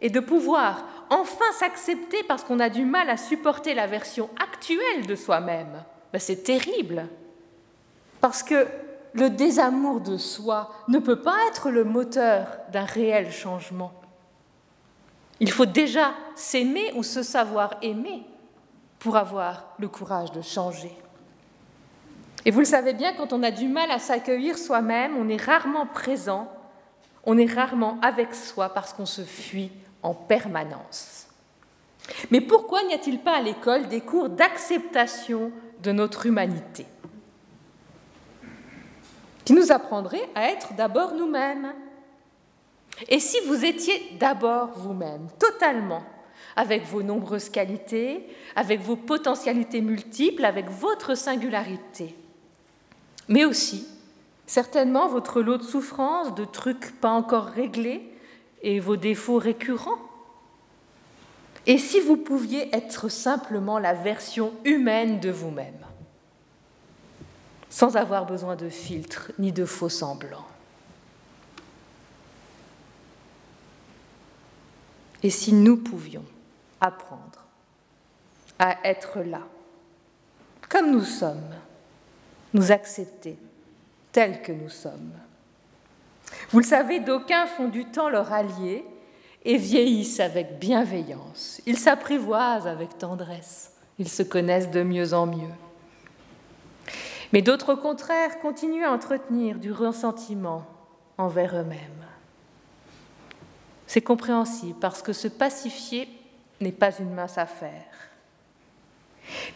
est 0.00 0.10
de 0.10 0.20
pouvoir 0.20 0.84
enfin 1.08 1.50
s'accepter 1.58 2.22
parce 2.24 2.44
qu'on 2.44 2.60
a 2.60 2.68
du 2.68 2.84
mal 2.84 3.08
à 3.08 3.16
supporter 3.16 3.72
la 3.74 3.86
version 3.86 4.28
actuelle 4.38 5.06
de 5.06 5.16
soi-même, 5.16 5.82
ben 6.12 6.18
c'est 6.18 6.44
terrible. 6.44 7.08
Parce 8.20 8.42
que 8.42 8.66
le 9.14 9.30
désamour 9.30 10.00
de 10.00 10.18
soi 10.18 10.70
ne 10.88 10.98
peut 10.98 11.22
pas 11.22 11.38
être 11.48 11.70
le 11.70 11.84
moteur 11.84 12.46
d'un 12.70 12.84
réel 12.84 13.32
changement. 13.32 13.92
Il 15.40 15.50
faut 15.50 15.66
déjà 15.66 16.12
s'aimer 16.34 16.92
ou 16.96 17.02
se 17.02 17.22
savoir 17.22 17.76
aimer 17.80 18.26
pour 18.98 19.16
avoir 19.16 19.72
le 19.78 19.88
courage 19.88 20.32
de 20.32 20.42
changer. 20.42 20.94
Et 22.44 22.50
vous 22.50 22.58
le 22.58 22.66
savez 22.66 22.92
bien, 22.92 23.14
quand 23.14 23.32
on 23.32 23.42
a 23.42 23.50
du 23.50 23.68
mal 23.68 23.90
à 23.90 23.98
s'accueillir 23.98 24.58
soi-même, 24.58 25.16
on 25.16 25.30
est 25.30 25.42
rarement 25.42 25.86
présent, 25.86 26.52
on 27.30 27.36
est 27.36 27.52
rarement 27.52 27.98
avec 28.00 28.34
soi 28.34 28.70
parce 28.70 28.94
qu'on 28.94 29.04
se 29.04 29.20
fuit 29.20 29.70
en 30.02 30.14
permanence. 30.14 31.26
Mais 32.30 32.40
pourquoi 32.40 32.82
n'y 32.84 32.94
a-t-il 32.94 33.18
pas 33.18 33.36
à 33.36 33.42
l'école 33.42 33.86
des 33.88 34.00
cours 34.00 34.30
d'acceptation 34.30 35.52
de 35.82 35.92
notre 35.92 36.24
humanité? 36.24 36.86
Qui 39.44 39.52
nous 39.52 39.70
apprendraient 39.70 40.26
à 40.34 40.48
être 40.48 40.72
d'abord 40.72 41.12
nous-mêmes 41.12 41.74
et 43.08 43.20
si 43.20 43.36
vous 43.46 43.62
étiez 43.62 44.16
d'abord 44.18 44.70
vous-même, 44.74 45.28
totalement, 45.38 46.02
avec 46.56 46.84
vos 46.84 47.02
nombreuses 47.02 47.50
qualités, 47.50 48.26
avec 48.56 48.80
vos 48.80 48.96
potentialités 48.96 49.82
multiples, 49.82 50.46
avec 50.46 50.70
votre 50.70 51.14
singularité, 51.14 52.16
mais 53.28 53.44
aussi 53.44 53.86
certainement 54.48 55.06
votre 55.08 55.42
lot 55.42 55.58
de 55.58 55.62
souffrances, 55.62 56.34
de 56.34 56.44
trucs 56.44 56.98
pas 57.00 57.10
encore 57.10 57.44
réglés 57.44 58.10
et 58.62 58.80
vos 58.80 58.96
défauts 58.96 59.38
récurrents. 59.38 59.98
Et 61.66 61.76
si 61.76 62.00
vous 62.00 62.16
pouviez 62.16 62.74
être 62.74 63.10
simplement 63.10 63.78
la 63.78 63.92
version 63.92 64.52
humaine 64.64 65.20
de 65.20 65.30
vous-même, 65.30 65.84
sans 67.68 67.96
avoir 67.96 68.24
besoin 68.24 68.56
de 68.56 68.70
filtres 68.70 69.30
ni 69.38 69.52
de 69.52 69.66
faux 69.66 69.90
semblants. 69.90 70.46
Et 75.22 75.28
si 75.28 75.52
nous 75.52 75.76
pouvions 75.76 76.24
apprendre 76.80 77.44
à 78.58 78.78
être 78.88 79.20
là, 79.20 79.42
comme 80.70 80.90
nous 80.90 81.04
sommes, 81.04 81.54
nous 82.54 82.72
accepter 82.72 83.36
tels 84.12 84.42
que 84.42 84.52
nous 84.52 84.68
sommes. 84.68 85.12
Vous 86.50 86.60
le 86.60 86.64
savez, 86.64 87.00
d'aucuns 87.00 87.46
font 87.46 87.68
du 87.68 87.84
temps 87.84 88.08
leur 88.08 88.32
allié 88.32 88.84
et 89.44 89.56
vieillissent 89.56 90.20
avec 90.20 90.58
bienveillance. 90.58 91.60
Ils 91.66 91.78
s'apprivoisent 91.78 92.66
avec 92.66 92.98
tendresse. 92.98 93.72
Ils 93.98 94.08
se 94.08 94.22
connaissent 94.22 94.70
de 94.70 94.82
mieux 94.82 95.14
en 95.14 95.26
mieux. 95.26 95.54
Mais 97.32 97.42
d'autres, 97.42 97.74
au 97.74 97.76
contraire, 97.76 98.38
continuent 98.40 98.84
à 98.84 98.92
entretenir 98.92 99.58
du 99.58 99.72
ressentiment 99.72 100.64
envers 101.18 101.56
eux-mêmes. 101.56 102.06
C'est 103.86 104.02
compréhensible 104.02 104.78
parce 104.80 105.02
que 105.02 105.12
se 105.12 105.28
pacifier 105.28 106.08
n'est 106.60 106.72
pas 106.72 106.92
une 106.98 107.14
mince 107.14 107.38
affaire. 107.38 107.84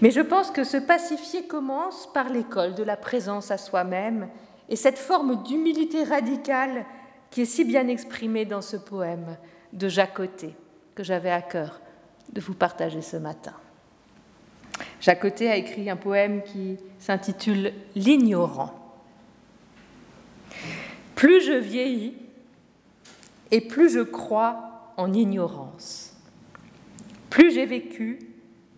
Mais 0.00 0.10
je 0.10 0.20
pense 0.20 0.50
que 0.50 0.64
se 0.64 0.76
pacifier 0.76 1.46
commence 1.46 2.12
par 2.12 2.28
l'école 2.28 2.74
de 2.74 2.82
la 2.82 2.96
présence 2.96 3.50
à 3.50 3.58
soi-même 3.58 4.28
et 4.68 4.76
cette 4.76 4.98
forme 4.98 5.42
d'humilité 5.44 6.04
radicale 6.04 6.84
qui 7.30 7.42
est 7.42 7.46
si 7.46 7.64
bien 7.64 7.88
exprimée 7.88 8.44
dans 8.44 8.62
ce 8.62 8.76
poème 8.76 9.36
de 9.72 9.88
Jacoté 9.88 10.54
que 10.94 11.02
j'avais 11.02 11.30
à 11.30 11.42
cœur 11.42 11.80
de 12.32 12.40
vous 12.40 12.54
partager 12.54 13.00
ce 13.00 13.16
matin. 13.16 13.54
Jacoté 15.00 15.50
a 15.50 15.56
écrit 15.56 15.88
un 15.90 15.96
poème 15.96 16.42
qui 16.42 16.78
s'intitule 16.98 17.72
L'ignorant. 17.94 18.72
Plus 21.14 21.44
je 21.44 21.52
vieillis 21.52 22.16
et 23.50 23.60
plus 23.60 23.90
je 23.90 24.00
crois 24.00 24.92
en 24.96 25.12
ignorance. 25.12 26.16
Plus 27.30 27.52
j'ai 27.52 27.66
vécu, 27.66 28.18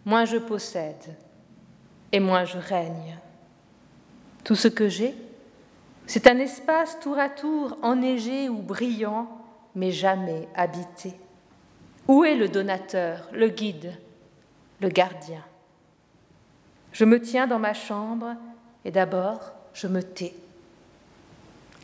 moins 0.04 0.24
je 0.24 0.36
possède 0.36 1.16
et 2.12 2.20
moins 2.20 2.44
je 2.44 2.58
règne. 2.58 3.18
Tout 4.44 4.54
ce 4.54 4.68
que 4.68 4.88
j'ai, 4.88 5.14
c'est 6.06 6.26
un 6.26 6.38
espace 6.38 7.00
tour 7.00 7.18
à 7.18 7.28
tour 7.28 7.78
enneigé 7.82 8.48
ou 8.48 8.58
brillant, 8.58 9.28
mais 9.74 9.90
jamais 9.90 10.48
habité. 10.54 11.14
Où 12.06 12.24
est 12.24 12.36
le 12.36 12.48
donateur, 12.48 13.28
le 13.32 13.48
guide, 13.48 13.94
le 14.80 14.88
gardien? 14.88 15.42
Je 16.92 17.04
me 17.04 17.20
tiens 17.20 17.46
dans 17.46 17.58
ma 17.58 17.74
chambre 17.74 18.36
et 18.84 18.90
d'abord 18.90 19.40
je 19.72 19.88
me 19.88 20.02
tais. 20.02 20.34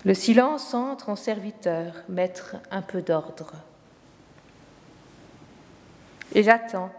Le 0.04 0.14
silence 0.14 0.72
entre 0.74 1.08
en 1.08 1.16
serviteur, 1.16 1.94
mettre 2.08 2.56
un 2.70 2.82
peu 2.82 3.02
d'ordre. 3.02 3.52
Et 6.34 6.42
j'attends 6.42 6.92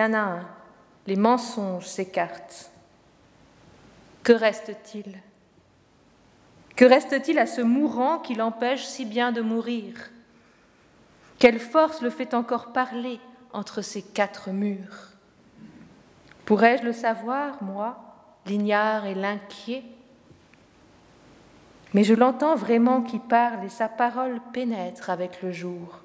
un, 0.00 0.46
les 1.06 1.16
mensonges 1.16 1.86
s'écartent. 1.86 2.70
Que 4.22 4.32
reste-t-il? 4.32 5.20
Que 6.76 6.84
reste-t-il 6.84 7.38
à 7.38 7.46
ce 7.46 7.60
mourant 7.60 8.18
qui 8.18 8.34
l'empêche 8.34 8.84
si 8.84 9.04
bien 9.04 9.32
de 9.32 9.40
mourir? 9.40 10.10
Quelle 11.38 11.60
force 11.60 12.00
le 12.00 12.10
fait 12.10 12.34
encore 12.34 12.72
parler 12.72 13.20
entre 13.52 13.82
ces 13.82 14.02
quatre 14.02 14.50
murs? 14.50 15.10
Pourrais-je 16.46 16.82
le 16.82 16.92
savoir, 16.92 17.62
moi, 17.62 17.98
l'ignare 18.46 19.06
et 19.06 19.14
l'inquiet? 19.14 19.84
Mais 21.92 22.02
je 22.02 22.14
l'entends 22.14 22.56
vraiment 22.56 23.02
qui 23.02 23.18
parle 23.18 23.64
et 23.64 23.68
sa 23.68 23.88
parole 23.88 24.40
pénètre 24.52 25.10
avec 25.10 25.42
le 25.42 25.52
jour, 25.52 26.00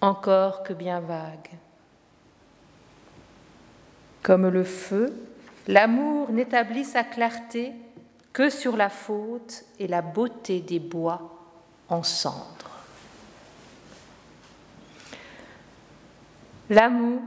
encore 0.00 0.62
que 0.62 0.72
bien 0.72 1.00
vague. 1.00 1.50
Comme 4.22 4.48
le 4.48 4.64
feu, 4.64 5.14
l'amour 5.66 6.30
n'établit 6.30 6.84
sa 6.84 7.04
clarté 7.04 7.72
que 8.32 8.50
sur 8.50 8.76
la 8.76 8.88
faute 8.88 9.64
et 9.78 9.88
la 9.88 10.02
beauté 10.02 10.60
des 10.60 10.78
bois 10.78 11.36
en 11.88 12.02
cendres. 12.02 12.70
L'amour 16.68 17.20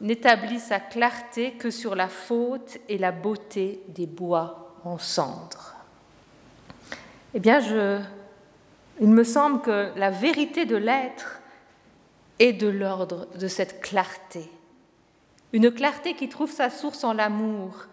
n'établit 0.00 0.60
sa 0.60 0.80
clarté 0.80 1.52
que 1.52 1.70
sur 1.70 1.94
la 1.94 2.08
faute 2.08 2.78
et 2.88 2.98
la 2.98 3.12
beauté 3.12 3.80
des 3.88 4.06
bois 4.06 4.76
en 4.84 4.98
cendres. 4.98 5.74
Eh 7.34 7.40
bien, 7.40 7.60
je, 7.60 8.00
il 9.00 9.08
me 9.08 9.24
semble 9.24 9.62
que 9.62 9.92
la 9.96 10.10
vérité 10.10 10.66
de 10.66 10.76
l'être 10.76 11.40
est 12.38 12.52
de 12.52 12.68
l'ordre 12.68 13.28
de 13.38 13.48
cette 13.48 13.80
clarté 13.80 14.50
une 15.52 15.70
clarté 15.70 16.14
qui 16.14 16.28
trouve 16.28 16.50
sa 16.50 16.70
source 16.70 17.04
en 17.04 17.12
l'amour, 17.12 17.86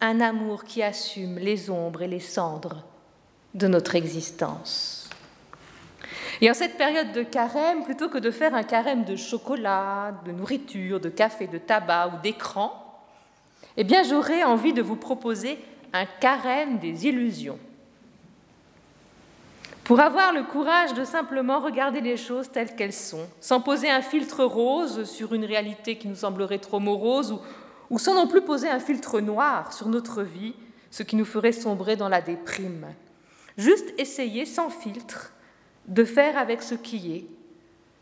un 0.00 0.20
amour 0.20 0.64
qui 0.64 0.82
assume 0.82 1.38
les 1.38 1.70
ombres 1.70 2.02
et 2.02 2.08
les 2.08 2.20
cendres 2.20 2.84
de 3.54 3.68
notre 3.68 3.94
existence. 3.94 5.10
Et 6.40 6.50
en 6.50 6.54
cette 6.54 6.76
période 6.76 7.12
de 7.12 7.22
carême, 7.22 7.84
plutôt 7.84 8.08
que 8.08 8.18
de 8.18 8.30
faire 8.30 8.54
un 8.54 8.62
carême 8.62 9.04
de 9.04 9.14
chocolat, 9.14 10.14
de 10.24 10.32
nourriture, 10.32 10.98
de 10.98 11.08
café, 11.08 11.46
de 11.46 11.58
tabac 11.58 12.08
ou 12.08 12.22
d'écran, 12.22 12.72
eh 13.76 13.84
bien 13.84 14.02
j'aurais 14.02 14.42
envie 14.42 14.72
de 14.72 14.82
vous 14.82 14.96
proposer 14.96 15.58
un 15.92 16.06
carême 16.06 16.78
des 16.78 17.06
illusions 17.06 17.58
pour 19.84 19.98
avoir 19.98 20.32
le 20.32 20.44
courage 20.44 20.94
de 20.94 21.04
simplement 21.04 21.58
regarder 21.58 22.00
les 22.00 22.16
choses 22.16 22.50
telles 22.50 22.76
qu'elles 22.76 22.92
sont, 22.92 23.26
sans 23.40 23.60
poser 23.60 23.90
un 23.90 24.02
filtre 24.02 24.44
rose 24.44 25.04
sur 25.04 25.34
une 25.34 25.44
réalité 25.44 25.96
qui 25.96 26.08
nous 26.08 26.16
semblerait 26.16 26.58
trop 26.58 26.78
morose, 26.78 27.38
ou, 27.90 27.98
sans 27.98 28.14
non 28.14 28.28
plus 28.28 28.42
poser 28.42 28.70
un 28.70 28.78
filtre 28.78 29.20
noir 29.20 29.72
sur 29.72 29.88
notre 29.88 30.22
vie, 30.22 30.54
ce 30.90 31.02
qui 31.02 31.16
nous 31.16 31.24
ferait 31.24 31.52
sombrer 31.52 31.96
dans 31.96 32.08
la 32.08 32.20
déprime. 32.20 32.86
Juste 33.58 33.92
essayer 33.98 34.46
sans 34.46 34.70
filtre 34.70 35.32
de 35.88 36.04
faire 36.04 36.38
avec 36.38 36.62
ce 36.62 36.74
qui 36.74 37.16
est, 37.16 37.26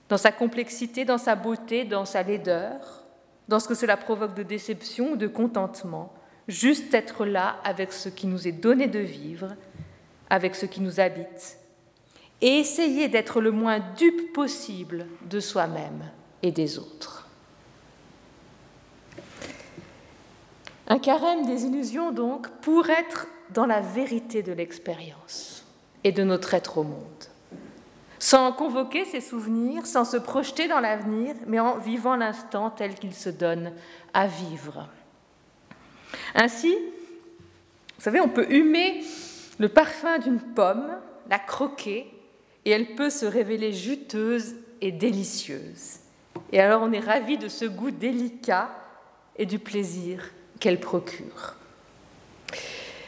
dans 0.08 0.18
sa 0.18 0.32
complexité, 0.32 1.04
dans 1.04 1.18
sa 1.18 1.34
beauté, 1.34 1.84
dans 1.84 2.04
sa 2.04 2.22
laideur, 2.22 3.04
dans 3.48 3.58
ce 3.58 3.68
que 3.68 3.74
cela 3.74 3.96
provoque 3.96 4.34
de 4.34 4.42
déception 4.42 5.12
ou 5.12 5.16
de 5.16 5.26
contentement, 5.26 6.12
juste 6.46 6.92
être 6.92 7.24
là 7.24 7.56
avec 7.64 7.92
ce 7.92 8.08
qui 8.08 8.26
nous 8.26 8.46
est 8.46 8.52
donné 8.52 8.86
de 8.86 8.98
vivre, 8.98 9.54
avec 10.28 10.54
ce 10.54 10.66
qui 10.66 10.82
nous 10.82 11.00
habite 11.00 11.59
et 12.40 12.58
essayer 12.58 13.08
d'être 13.08 13.40
le 13.40 13.50
moins 13.50 13.80
dupe 13.96 14.32
possible 14.32 15.06
de 15.28 15.40
soi-même 15.40 16.04
et 16.42 16.52
des 16.52 16.78
autres. 16.78 17.28
Un 20.88 20.98
carême 20.98 21.46
des 21.46 21.66
illusions, 21.66 22.10
donc, 22.10 22.48
pour 22.62 22.88
être 22.90 23.26
dans 23.50 23.66
la 23.66 23.80
vérité 23.80 24.42
de 24.42 24.52
l'expérience 24.52 25.64
et 26.02 26.12
de 26.12 26.24
notre 26.24 26.54
être 26.54 26.78
au 26.78 26.82
monde, 26.82 27.24
sans 28.18 28.52
convoquer 28.52 29.04
ses 29.04 29.20
souvenirs, 29.20 29.86
sans 29.86 30.04
se 30.04 30.16
projeter 30.16 30.66
dans 30.66 30.80
l'avenir, 30.80 31.34
mais 31.46 31.60
en 31.60 31.78
vivant 31.78 32.16
l'instant 32.16 32.70
tel 32.70 32.94
qu'il 32.94 33.14
se 33.14 33.28
donne 33.28 33.72
à 34.14 34.26
vivre. 34.26 34.88
Ainsi, 36.34 36.74
vous 36.74 38.04
savez, 38.04 38.20
on 38.20 38.28
peut 38.28 38.50
humer 38.50 39.04
le 39.58 39.68
parfum 39.68 40.18
d'une 40.18 40.40
pomme, 40.40 40.88
la 41.28 41.38
croquer 41.38 42.10
et 42.64 42.70
elle 42.70 42.94
peut 42.94 43.10
se 43.10 43.26
révéler 43.26 43.72
juteuse 43.72 44.56
et 44.80 44.92
délicieuse. 44.92 45.98
Et 46.52 46.60
alors 46.60 46.82
on 46.82 46.92
est 46.92 47.00
ravi 47.00 47.38
de 47.38 47.48
ce 47.48 47.64
goût 47.64 47.90
délicat 47.90 48.70
et 49.36 49.46
du 49.46 49.58
plaisir 49.58 50.30
qu'elle 50.58 50.80
procure. 50.80 51.56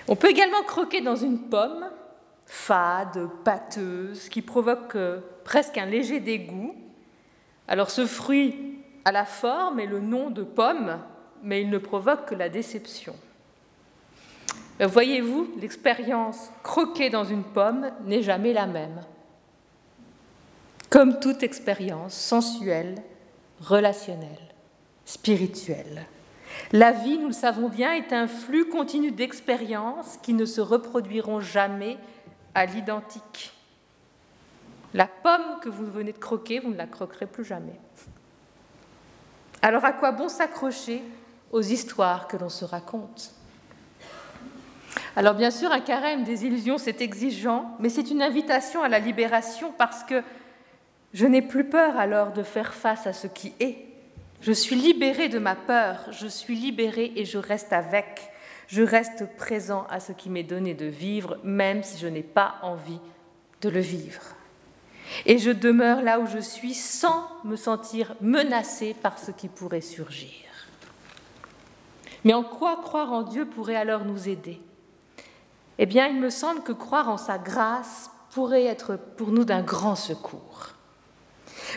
On 0.09 0.17
peut 0.17 0.31
également 0.31 0.63
croquer 0.63 1.01
dans 1.01 1.17
une 1.17 1.39
pomme 1.39 1.87
fade, 2.47 3.29
pâteuse, 3.45 4.29
qui 4.29 4.43
provoque 4.43 4.95
euh, 4.97 5.21
presque 5.45 5.79
un 5.79 5.87
léger 5.87 6.21
dégoût. 6.21 6.75
Alors 7.67 7.91
ce 7.91 8.07
fruit 8.07 8.79
a 9.05 9.13
la 9.13 9.25
forme 9.25 9.81
et 9.81 9.87
le 9.87 10.01
nom 10.01 10.31
de 10.31 10.43
pomme, 10.43 10.99
mais 11.43 11.63
il 11.63 11.71
ne 11.71 11.79
provoque 11.79 12.27
que 12.27 12.35
la 12.35 12.49
déception. 12.49 13.15
Euh, 14.81 14.87
voyez-vous, 14.87 15.51
l'expérience 15.61 16.51
croquée 16.63 17.11
dans 17.11 17.25
une 17.25 17.45
pomme 17.45 17.91
n'est 18.05 18.23
jamais 18.23 18.53
la 18.53 18.67
même 18.67 19.01
comme 20.93 21.21
toute 21.21 21.43
expérience 21.43 22.13
sensuelle, 22.13 22.97
relationnelle, 23.63 24.29
spirituelle. 25.07 26.05
La 26.71 26.93
vie, 26.93 27.17
nous 27.17 27.29
le 27.29 27.33
savons 27.33 27.71
bien, 27.71 27.95
est 27.95 28.13
un 28.13 28.29
flux 28.29 28.69
continu 28.69 29.11
d'expériences 29.11 30.19
qui 30.23 30.35
ne 30.35 30.45
se 30.45 30.61
reproduiront 30.61 31.41
jamais 31.41 31.97
à 32.55 32.67
l'identique. 32.67 33.55
La 34.93 35.07
pomme 35.07 35.61
que 35.63 35.71
vous 35.71 35.87
venez 35.87 36.13
de 36.13 36.19
croquer, 36.19 36.61
vous 36.61 36.69
ne 36.69 36.77
la 36.77 36.87
croquerez 36.87 37.25
plus 37.25 37.47
jamais. 37.47 37.81
Alors 39.63 39.87
à 39.87 39.95
quoi 39.95 40.13
bon 40.13 40.29
s'accrocher 40.29 41.03
aux 41.53 41.63
histoires 41.63 42.29
que 42.29 42.37
l'on 42.37 42.51
se 42.51 42.67
raconte? 42.67 43.33
Alors 45.17 45.35
bien 45.35 45.51
sûr, 45.51 45.73
un 45.73 45.81
carême 45.81 46.25
des 46.25 46.45
illusions, 46.45 46.77
c'est 46.77 47.01
exigeant, 47.01 47.77
mais 47.79 47.89
c'est 47.89 48.11
une 48.11 48.21
invitation 48.21 48.83
à 48.83 48.91
la 48.91 48.99
libération 48.99 49.73
parce 49.79 50.05
que 50.05 50.23
je 51.15 51.27
n'ai 51.27 51.43
plus 51.43 51.65
peur 51.65 51.97
alors 51.97 52.33
de 52.33 52.43
faire 52.43 52.75
face 52.75 53.07
à 53.07 53.13
ce 53.13 53.27
qui 53.27 53.55
est. 53.61 53.79
Je 54.41 54.53
suis 54.53 54.77
libérée 54.77 55.29
de 55.29 55.39
ma 55.39 55.55
peur, 55.55 56.09
je 56.11 56.27
suis 56.27 56.57
libérée 56.57 57.13
et 57.17 57.25
je 57.25 57.39
reste 57.39 57.73
avec. 57.73 58.31
Je 58.67 58.83
reste 58.83 59.37
présent 59.37 59.87
à 59.91 60.01
ce 60.01 60.13
qui 60.13 60.31
m'est 60.31 60.43
donné 60.43 60.75
de 60.75 60.87
vivre, 60.87 61.39
même 61.45 61.83
si 61.83 61.99
je 61.99 62.07
n'ai 62.07 62.23
pas 62.23 62.55
envie 62.63 63.01
de 63.61 63.69
le 63.69 63.81
vivre. 63.81 64.23
Et 65.27 65.39
je 65.39 65.51
demeure 65.51 66.03
là 66.03 66.19
où 66.21 66.27
je 66.27 66.39
suis 66.39 66.75
sans 66.75 67.29
me 67.45 67.57
sentir 67.57 68.15
menacée 68.21 68.95
par 68.95 69.19
ce 69.19 69.31
qui 69.31 69.49
pourrait 69.49 69.83
surgir. 69.83 70.47
Mais 72.25 72.35
en 72.35 72.45
quoi 72.45 72.81
croire 72.83 73.13
en 73.13 73.23
Dieu 73.23 73.47
pourrait 73.47 73.77
alors 73.77 74.05
nous 74.05 74.29
aider? 74.29 74.61
Eh 75.79 75.87
bien, 75.87 76.07
il 76.07 76.21
me 76.21 76.31
semble 76.31 76.63
que 76.63 76.73
croire 76.73 77.09
en 77.09 77.17
sa 77.17 77.39
grâce 77.39 78.11
pourrait 78.31 78.65
être 78.65 78.97
pour 78.97 79.33
nous 79.33 79.45
d'un 79.45 79.63
grand 79.63 79.97
secours. 79.97 80.71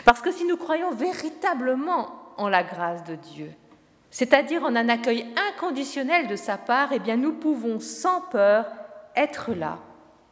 Parce 0.04 0.20
que 0.20 0.32
si 0.32 0.44
nous 0.44 0.56
croyons 0.56 0.92
véritablement 0.92 2.08
en 2.36 2.48
la 2.48 2.62
grâce 2.62 3.04
de 3.04 3.14
Dieu, 3.14 3.52
c'est-à-dire 4.10 4.62
en 4.64 4.76
un 4.76 4.88
accueil 4.88 5.26
inconditionnel 5.50 6.28
de 6.28 6.36
sa 6.36 6.56
part, 6.56 6.90
eh 6.92 6.98
bien 6.98 7.16
nous 7.16 7.32
pouvons 7.32 7.80
sans 7.80 8.20
peur 8.22 8.66
être 9.14 9.52
là 9.52 9.78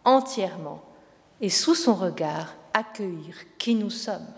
entièrement 0.05 0.83
et 1.41 1.51
sous 1.51 1.75
son 1.75 1.95
regard 1.95 2.55
accueillir 2.73 3.37
qui 3.59 3.75
nous 3.75 3.91
sommes. 3.91 4.33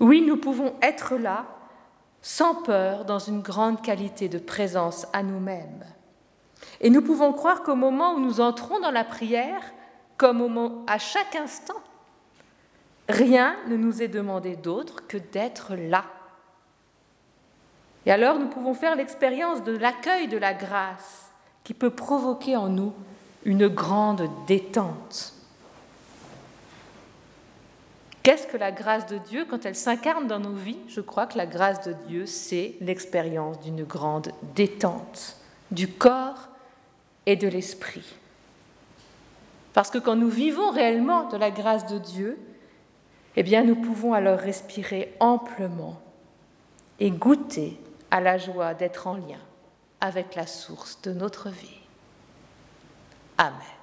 Oui, 0.00 0.22
nous 0.26 0.36
pouvons 0.36 0.74
être 0.82 1.16
là 1.16 1.46
sans 2.22 2.54
peur 2.54 3.04
dans 3.04 3.18
une 3.18 3.40
grande 3.40 3.82
qualité 3.82 4.28
de 4.28 4.38
présence 4.38 5.06
à 5.12 5.22
nous-mêmes. 5.22 5.84
Et 6.80 6.90
nous 6.90 7.02
pouvons 7.02 7.32
croire 7.32 7.62
qu'au 7.62 7.74
moment 7.74 8.14
où 8.14 8.20
nous 8.20 8.40
entrons 8.40 8.80
dans 8.80 8.90
la 8.90 9.04
prière, 9.04 9.62
comme 10.16 10.84
à 10.86 10.98
chaque 10.98 11.36
instant, 11.36 11.80
Rien 13.08 13.56
ne 13.68 13.76
nous 13.76 14.02
est 14.02 14.08
demandé 14.08 14.56
d'autre 14.56 15.06
que 15.06 15.18
d'être 15.18 15.74
là. 15.74 16.04
Et 18.06 18.12
alors 18.12 18.38
nous 18.38 18.48
pouvons 18.48 18.74
faire 18.74 18.96
l'expérience 18.96 19.62
de 19.62 19.76
l'accueil 19.76 20.28
de 20.28 20.38
la 20.38 20.54
grâce 20.54 21.30
qui 21.64 21.74
peut 21.74 21.90
provoquer 21.90 22.56
en 22.56 22.68
nous 22.68 22.92
une 23.44 23.68
grande 23.68 24.28
détente. 24.46 25.34
Qu'est-ce 28.22 28.46
que 28.46 28.56
la 28.56 28.70
grâce 28.70 29.06
de 29.06 29.18
Dieu 29.18 29.46
quand 29.48 29.66
elle 29.66 29.74
s'incarne 29.74 30.28
dans 30.28 30.38
nos 30.38 30.54
vies? 30.54 30.78
Je 30.88 31.00
crois 31.00 31.26
que 31.26 31.36
la 31.36 31.46
grâce 31.46 31.82
de 31.82 31.92
Dieu, 32.06 32.26
c'est 32.26 32.76
l'expérience 32.80 33.60
d'une 33.60 33.82
grande 33.82 34.30
détente 34.54 35.36
du 35.72 35.88
corps 35.88 36.48
et 37.26 37.34
de 37.34 37.48
l'esprit. 37.48 38.14
Parce 39.72 39.90
que 39.90 39.98
quand 39.98 40.14
nous 40.14 40.28
vivons 40.28 40.70
réellement 40.70 41.28
de 41.28 41.36
la 41.36 41.50
grâce 41.50 41.86
de 41.86 41.98
Dieu, 41.98 42.38
eh 43.36 43.42
bien 43.42 43.64
nous 43.64 43.76
pouvons 43.76 44.12
alors 44.12 44.38
respirer 44.38 45.14
amplement 45.20 46.00
et 47.00 47.10
goûter 47.10 47.78
à 48.10 48.20
la 48.20 48.38
joie 48.38 48.74
d'être 48.74 49.06
en 49.06 49.14
lien 49.14 49.40
avec 50.00 50.34
la 50.34 50.46
source 50.46 51.00
de 51.02 51.12
notre 51.12 51.48
vie. 51.48 51.80
Amen. 53.38 53.81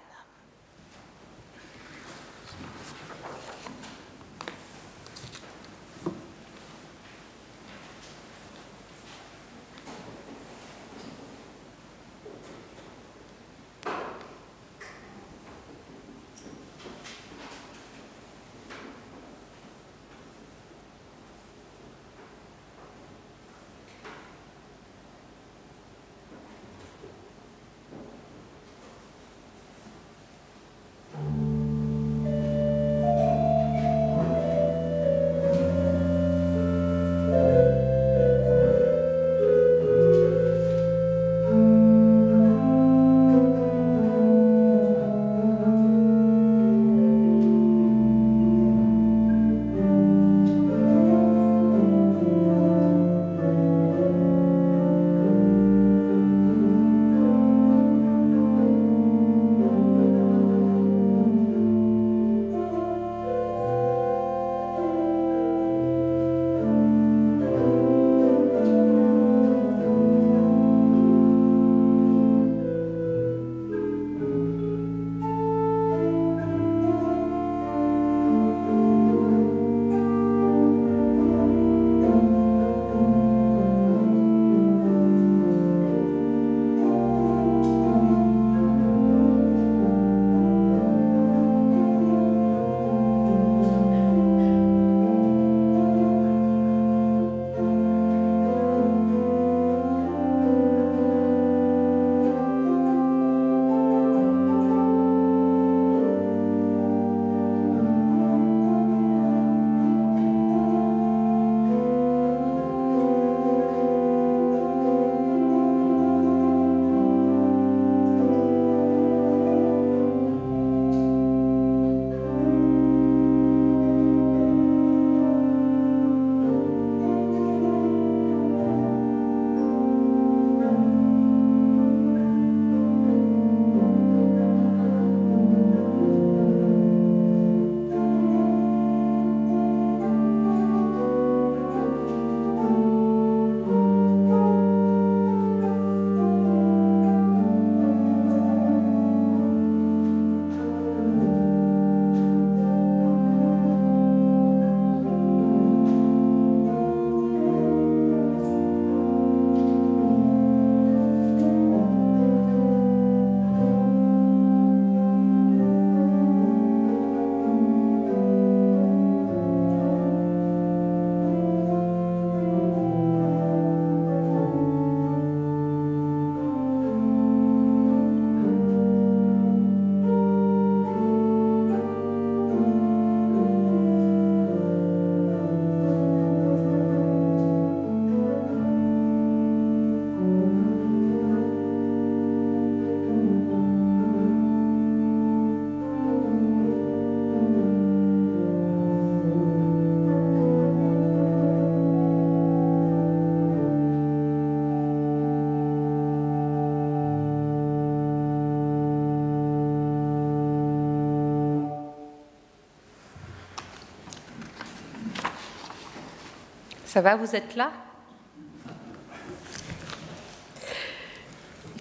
Ça 216.89 217.01
va, 217.01 217.15
vous 217.15 217.35
êtes 217.35 217.55
là? 217.55 217.71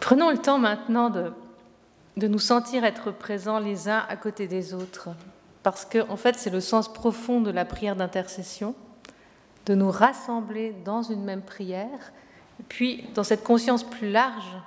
Prenons 0.03 0.31
le 0.31 0.37
temps 0.37 0.59
maintenant 0.59 1.09
de, 1.09 1.33
nous 2.29 2.39
sentir 2.39 2.85
être 2.85 3.11
présents 3.11 3.59
les 3.59 3.89
uns 3.89 4.05
à 4.07 4.17
côté 4.17 4.47
des 4.47 4.75
autres, 4.75 5.09
parce 5.63 5.87
que 5.87 6.07
en 6.11 6.19
fait 6.19 6.35
c'est 6.35 6.51
le 6.51 6.61
sens 6.61 6.93
profond 6.93 7.41
de 7.41 7.51
la 7.51 7.65
prière 7.65 7.97
d'intercession, 7.97 8.75
de 9.65 9.75
nous 9.75 9.91
rassembler 9.91 10.75
dans 10.85 11.01
une 11.01 11.25
même 11.25 11.41
prière, 11.41 12.13
puis 12.69 13.09
dans 13.15 13.25
cette 13.25 13.45
conscience 13.45 13.85
plus 13.85 14.11
large 14.11 14.59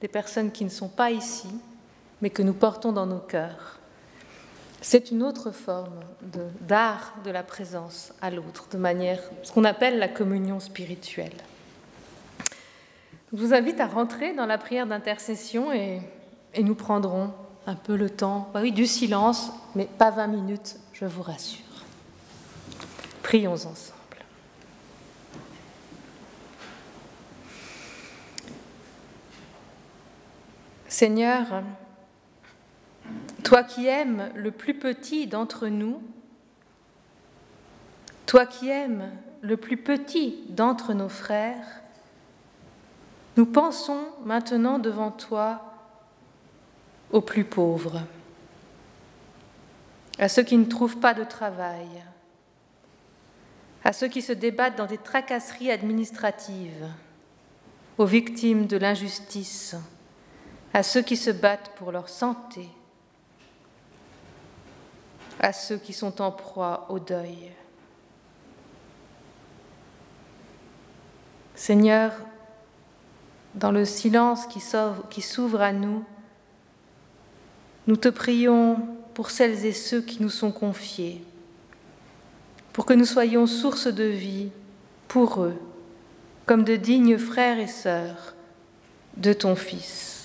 des 0.00 0.08
personnes 0.08 0.50
qui 0.50 0.64
ne 0.64 0.70
sont 0.70 0.88
pas 0.88 1.12
ici, 1.12 1.50
mais 2.20 2.30
que 2.30 2.42
nous 2.42 2.52
portons 2.52 2.90
dans 2.90 3.06
nos 3.06 3.20
cœurs. 3.20 3.77
C'est 4.80 5.10
une 5.10 5.22
autre 5.22 5.50
forme 5.50 6.00
d'art 6.60 7.14
de, 7.24 7.30
la 7.30 7.42
présence 7.42 8.12
à 8.22 8.30
l'autre, 8.30 8.68
de 8.70 8.78
manière, 8.78 9.20
ce 9.42 9.52
qu'on 9.52 9.64
appelle 9.64 9.98
la 9.98 10.08
communion 10.08 10.60
spirituelle. 10.60 11.36
Je 13.32 13.38
vous 13.38 13.52
invite 13.52 13.80
à 13.80 13.86
rentrer 13.86 14.34
dans 14.34 14.46
la 14.46 14.56
prière 14.56 14.86
d'intercession 14.86 15.72
et, 15.72 16.00
et, 16.54 16.62
nous 16.62 16.74
prendrons 16.74 17.32
un 17.66 17.74
peu 17.74 17.96
le 17.96 18.08
temps, 18.08 18.48
bah 18.54 18.60
oui, 18.62 18.72
du 18.72 18.86
silence, 18.86 19.50
mais 19.74 19.84
pas 19.84 20.10
20 20.10 20.28
minutes, 20.28 20.76
je 20.92 21.04
vous 21.04 21.22
rassure. 21.22 21.64
Prions 23.22 23.52
ensemble. 23.52 23.98
Seigneur, 30.88 31.62
toi 33.44 33.62
qui 33.62 33.86
aimes 33.86 34.30
le 34.34 34.50
plus 34.50 34.74
petit 34.74 35.26
d'entre 35.26 35.68
nous, 35.68 36.02
toi 38.26 38.46
qui 38.46 38.68
aimes 38.68 39.10
le 39.40 39.56
plus 39.56 39.76
petit 39.76 40.44
d'entre 40.48 40.92
nos 40.92 41.08
frères, 41.08 41.82
nous 43.36 43.46
pensons 43.46 44.04
maintenant 44.24 44.78
devant 44.78 45.10
toi 45.10 45.62
aux 47.12 47.20
plus 47.20 47.44
pauvres, 47.44 48.02
à 50.18 50.28
ceux 50.28 50.42
qui 50.42 50.58
ne 50.58 50.64
trouvent 50.64 50.98
pas 50.98 51.14
de 51.14 51.24
travail, 51.24 51.86
à 53.84 53.92
ceux 53.92 54.08
qui 54.08 54.20
se 54.20 54.32
débattent 54.32 54.76
dans 54.76 54.86
des 54.86 54.98
tracasseries 54.98 55.70
administratives, 55.70 56.88
aux 57.96 58.04
victimes 58.04 58.66
de 58.66 58.76
l'injustice, 58.76 59.76
à 60.74 60.82
ceux 60.82 61.02
qui 61.02 61.16
se 61.16 61.30
battent 61.30 61.72
pour 61.76 61.92
leur 61.92 62.08
santé, 62.08 62.68
à 65.40 65.52
ceux 65.52 65.76
qui 65.76 65.92
sont 65.92 66.20
en 66.20 66.30
proie 66.30 66.86
au 66.88 66.98
deuil. 66.98 67.50
Seigneur, 71.54 72.12
dans 73.54 73.72
le 73.72 73.84
silence 73.84 74.46
qui 74.46 75.20
s'ouvre 75.20 75.60
à 75.60 75.72
nous, 75.72 76.04
nous 77.86 77.96
te 77.96 78.08
prions 78.08 78.76
pour 79.14 79.30
celles 79.30 79.64
et 79.64 79.72
ceux 79.72 80.00
qui 80.00 80.22
nous 80.22 80.30
sont 80.30 80.52
confiés, 80.52 81.24
pour 82.72 82.86
que 82.86 82.94
nous 82.94 83.04
soyons 83.04 83.46
source 83.46 83.88
de 83.88 84.04
vie 84.04 84.50
pour 85.08 85.42
eux, 85.42 85.56
comme 86.46 86.64
de 86.64 86.76
dignes 86.76 87.18
frères 87.18 87.58
et 87.58 87.66
sœurs 87.66 88.34
de 89.16 89.32
ton 89.32 89.56
Fils. 89.56 90.17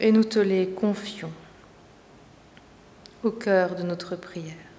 Et 0.00 0.12
nous 0.12 0.24
te 0.24 0.38
les 0.38 0.68
confions 0.70 1.30
au 3.22 3.30
cœur 3.30 3.74
de 3.74 3.82
notre 3.82 4.16
prière. 4.16 4.69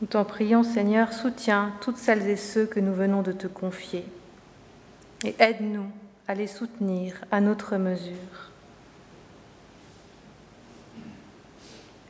Nous 0.00 0.06
t'en 0.06 0.24
prions, 0.24 0.62
Seigneur, 0.62 1.12
soutiens 1.12 1.72
toutes 1.80 1.98
celles 1.98 2.26
et 2.28 2.36
ceux 2.36 2.66
que 2.66 2.80
nous 2.80 2.94
venons 2.94 3.22
de 3.22 3.32
te 3.32 3.46
confier 3.46 4.04
et 5.24 5.34
aide-nous 5.38 5.90
à 6.26 6.34
les 6.34 6.46
soutenir 6.46 7.14
à 7.30 7.40
notre 7.40 7.76
mesure. 7.76 8.14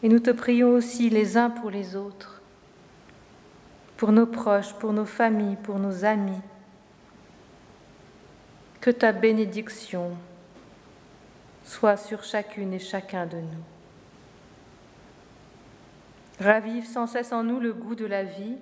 Et 0.02 0.08
nous 0.08 0.20
te 0.20 0.30
prions 0.30 0.70
aussi 0.70 1.10
les 1.10 1.36
uns 1.36 1.50
pour 1.50 1.70
les 1.70 1.96
autres, 1.96 2.40
pour 3.96 4.12
nos 4.12 4.26
proches, 4.26 4.72
pour 4.74 4.92
nos 4.92 5.04
familles, 5.04 5.56
pour 5.62 5.78
nos 5.78 6.04
amis. 6.04 6.40
Que 8.80 8.90
ta 8.90 9.12
bénédiction 9.12 10.16
soit 11.64 11.98
sur 11.98 12.24
chacune 12.24 12.72
et 12.72 12.78
chacun 12.78 13.26
de 13.26 13.36
nous. 13.36 13.79
Ravive 16.40 16.86
sans 16.86 17.06
cesse 17.06 17.32
en 17.32 17.44
nous 17.44 17.60
le 17.60 17.74
goût 17.74 17.94
de 17.94 18.06
la 18.06 18.24
vie, 18.24 18.56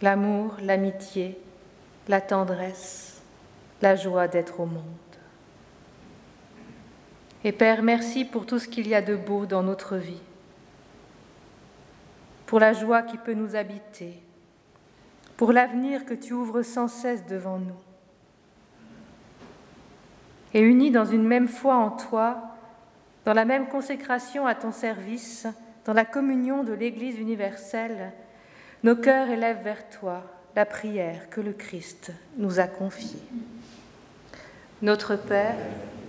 l'amour, 0.00 0.54
l'amitié, 0.62 1.38
la 2.08 2.22
tendresse, 2.22 3.20
la 3.82 3.94
joie 3.94 4.26
d'être 4.26 4.60
au 4.60 4.66
monde. 4.66 4.82
Et 7.44 7.52
Père, 7.52 7.82
merci 7.82 8.24
pour 8.24 8.46
tout 8.46 8.58
ce 8.58 8.68
qu'il 8.68 8.88
y 8.88 8.94
a 8.94 9.02
de 9.02 9.16
beau 9.16 9.44
dans 9.44 9.62
notre 9.62 9.96
vie, 9.96 10.22
pour 12.46 12.58
la 12.58 12.72
joie 12.72 13.02
qui 13.02 13.18
peut 13.18 13.34
nous 13.34 13.54
habiter, 13.54 14.22
pour 15.36 15.52
l'avenir 15.52 16.06
que 16.06 16.14
tu 16.14 16.32
ouvres 16.32 16.62
sans 16.62 16.88
cesse 16.88 17.26
devant 17.26 17.58
nous. 17.58 17.76
Et 20.54 20.62
unis 20.62 20.90
dans 20.90 21.04
une 21.04 21.26
même 21.26 21.48
foi 21.48 21.76
en 21.76 21.90
toi, 21.90 22.47
dans 23.28 23.34
la 23.34 23.44
même 23.44 23.68
consécration 23.68 24.46
à 24.46 24.54
ton 24.54 24.72
service, 24.72 25.46
dans 25.84 25.92
la 25.92 26.06
communion 26.06 26.64
de 26.64 26.72
l'Église 26.72 27.18
universelle, 27.18 28.14
nos 28.84 28.96
cœurs 28.96 29.28
élèvent 29.28 29.62
vers 29.62 29.86
toi 29.90 30.22
la 30.56 30.64
prière 30.64 31.28
que 31.28 31.42
le 31.42 31.52
Christ 31.52 32.10
nous 32.38 32.58
a 32.58 32.66
confiée. 32.66 33.20
Notre 34.80 35.14
Père, 35.16 35.58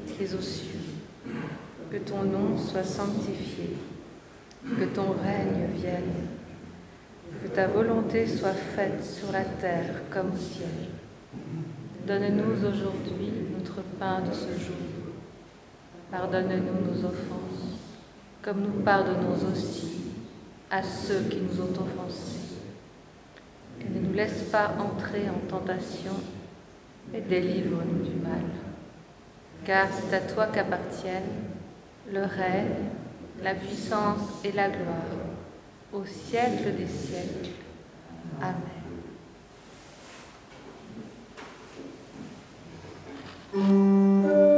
qui 0.07 0.23
es 0.23 0.33
aux 0.33 0.39
cieux, 0.39 0.79
que 1.91 1.97
ton 1.97 2.23
nom 2.23 2.57
soit 2.57 2.85
sanctifié, 2.85 3.75
que 4.63 4.85
ton 4.85 5.11
règne 5.21 5.75
vienne, 5.75 6.29
que 7.43 7.49
ta 7.49 7.67
volonté 7.67 8.27
soit 8.27 8.53
faite 8.53 9.03
sur 9.03 9.33
la 9.33 9.43
terre 9.43 10.03
comme 10.09 10.31
au 10.31 10.37
ciel. 10.37 10.69
Donne-nous 12.07 12.65
aujourd'hui 12.65 13.33
notre 13.57 13.81
pain 13.99 14.21
de 14.21 14.33
ce 14.33 14.57
jour 14.57 14.88
Pardonne-nous 16.11 16.91
nos 16.91 17.05
offenses, 17.05 17.77
comme 18.41 18.61
nous 18.61 18.81
pardonnons 18.83 19.35
aussi 19.51 20.01
à 20.71 20.81
ceux 20.81 21.21
qui 21.29 21.37
nous 21.37 21.61
ont 21.61 21.71
offensés. 21.71 22.57
Et 23.79 23.89
ne 23.89 24.07
nous 24.07 24.13
laisse 24.13 24.43
pas 24.51 24.73
entrer 24.79 25.29
en 25.29 25.39
tentation, 25.47 26.13
et 27.13 27.21
délivre-nous 27.21 28.03
du 28.03 28.15
mal. 28.15 28.41
Car 29.65 29.87
c'est 29.91 30.15
à 30.15 30.21
toi 30.21 30.47
qu'appartiennent 30.47 31.43
le 32.11 32.21
règne, 32.21 32.89
la 33.43 33.53
puissance 33.53 34.21
et 34.43 34.51
la 34.51 34.69
gloire, 34.69 34.95
au 35.93 36.03
siècle 36.05 36.75
des 36.75 36.87
siècles. 36.87 37.51
Amen. 43.53 44.48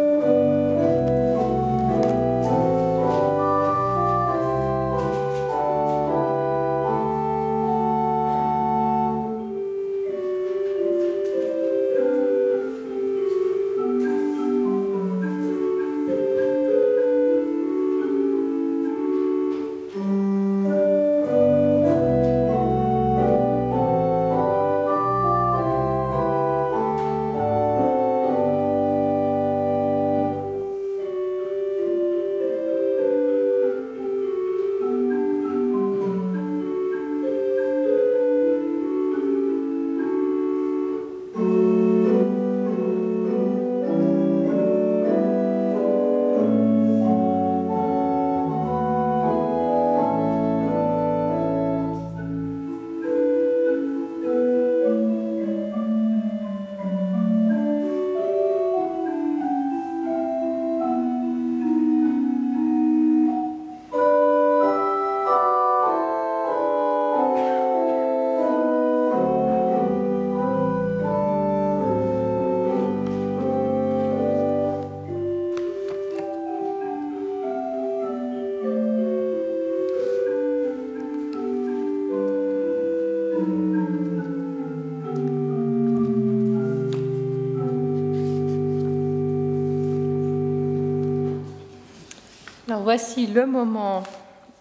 Voici 92.91 93.25
le 93.25 93.45
moment 93.45 94.03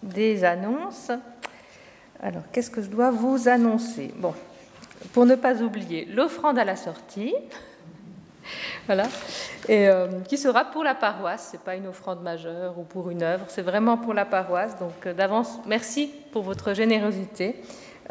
des 0.01 0.45
annonces. 0.45 1.11
Alors, 2.23 2.43
qu'est-ce 2.53 2.71
que 2.71 2.81
je 2.81 2.87
dois 2.87 3.11
vous 3.11 3.49
annoncer? 3.49 4.13
Bon, 4.15 4.33
pour 5.11 5.25
ne 5.25 5.35
pas 5.35 5.61
oublier, 5.61 6.05
l'offrande 6.05 6.57
à 6.57 6.63
la 6.63 6.77
sortie, 6.77 7.35
voilà, 8.85 9.03
euh, 9.69 10.21
qui 10.29 10.37
sera 10.37 10.63
pour 10.63 10.85
la 10.85 10.95
paroisse. 10.95 11.49
C'est 11.51 11.59
pas 11.59 11.75
une 11.75 11.87
offrande 11.87 12.23
majeure 12.23 12.79
ou 12.79 12.83
pour 12.83 13.09
une 13.09 13.21
œuvre, 13.21 13.43
c'est 13.49 13.63
vraiment 13.63 13.97
pour 13.97 14.13
la 14.13 14.23
paroisse. 14.23 14.79
Donc, 14.79 15.05
euh, 15.07 15.13
d'avance, 15.13 15.59
merci 15.65 16.09
pour 16.31 16.43
votre 16.43 16.73
générosité. 16.73 17.57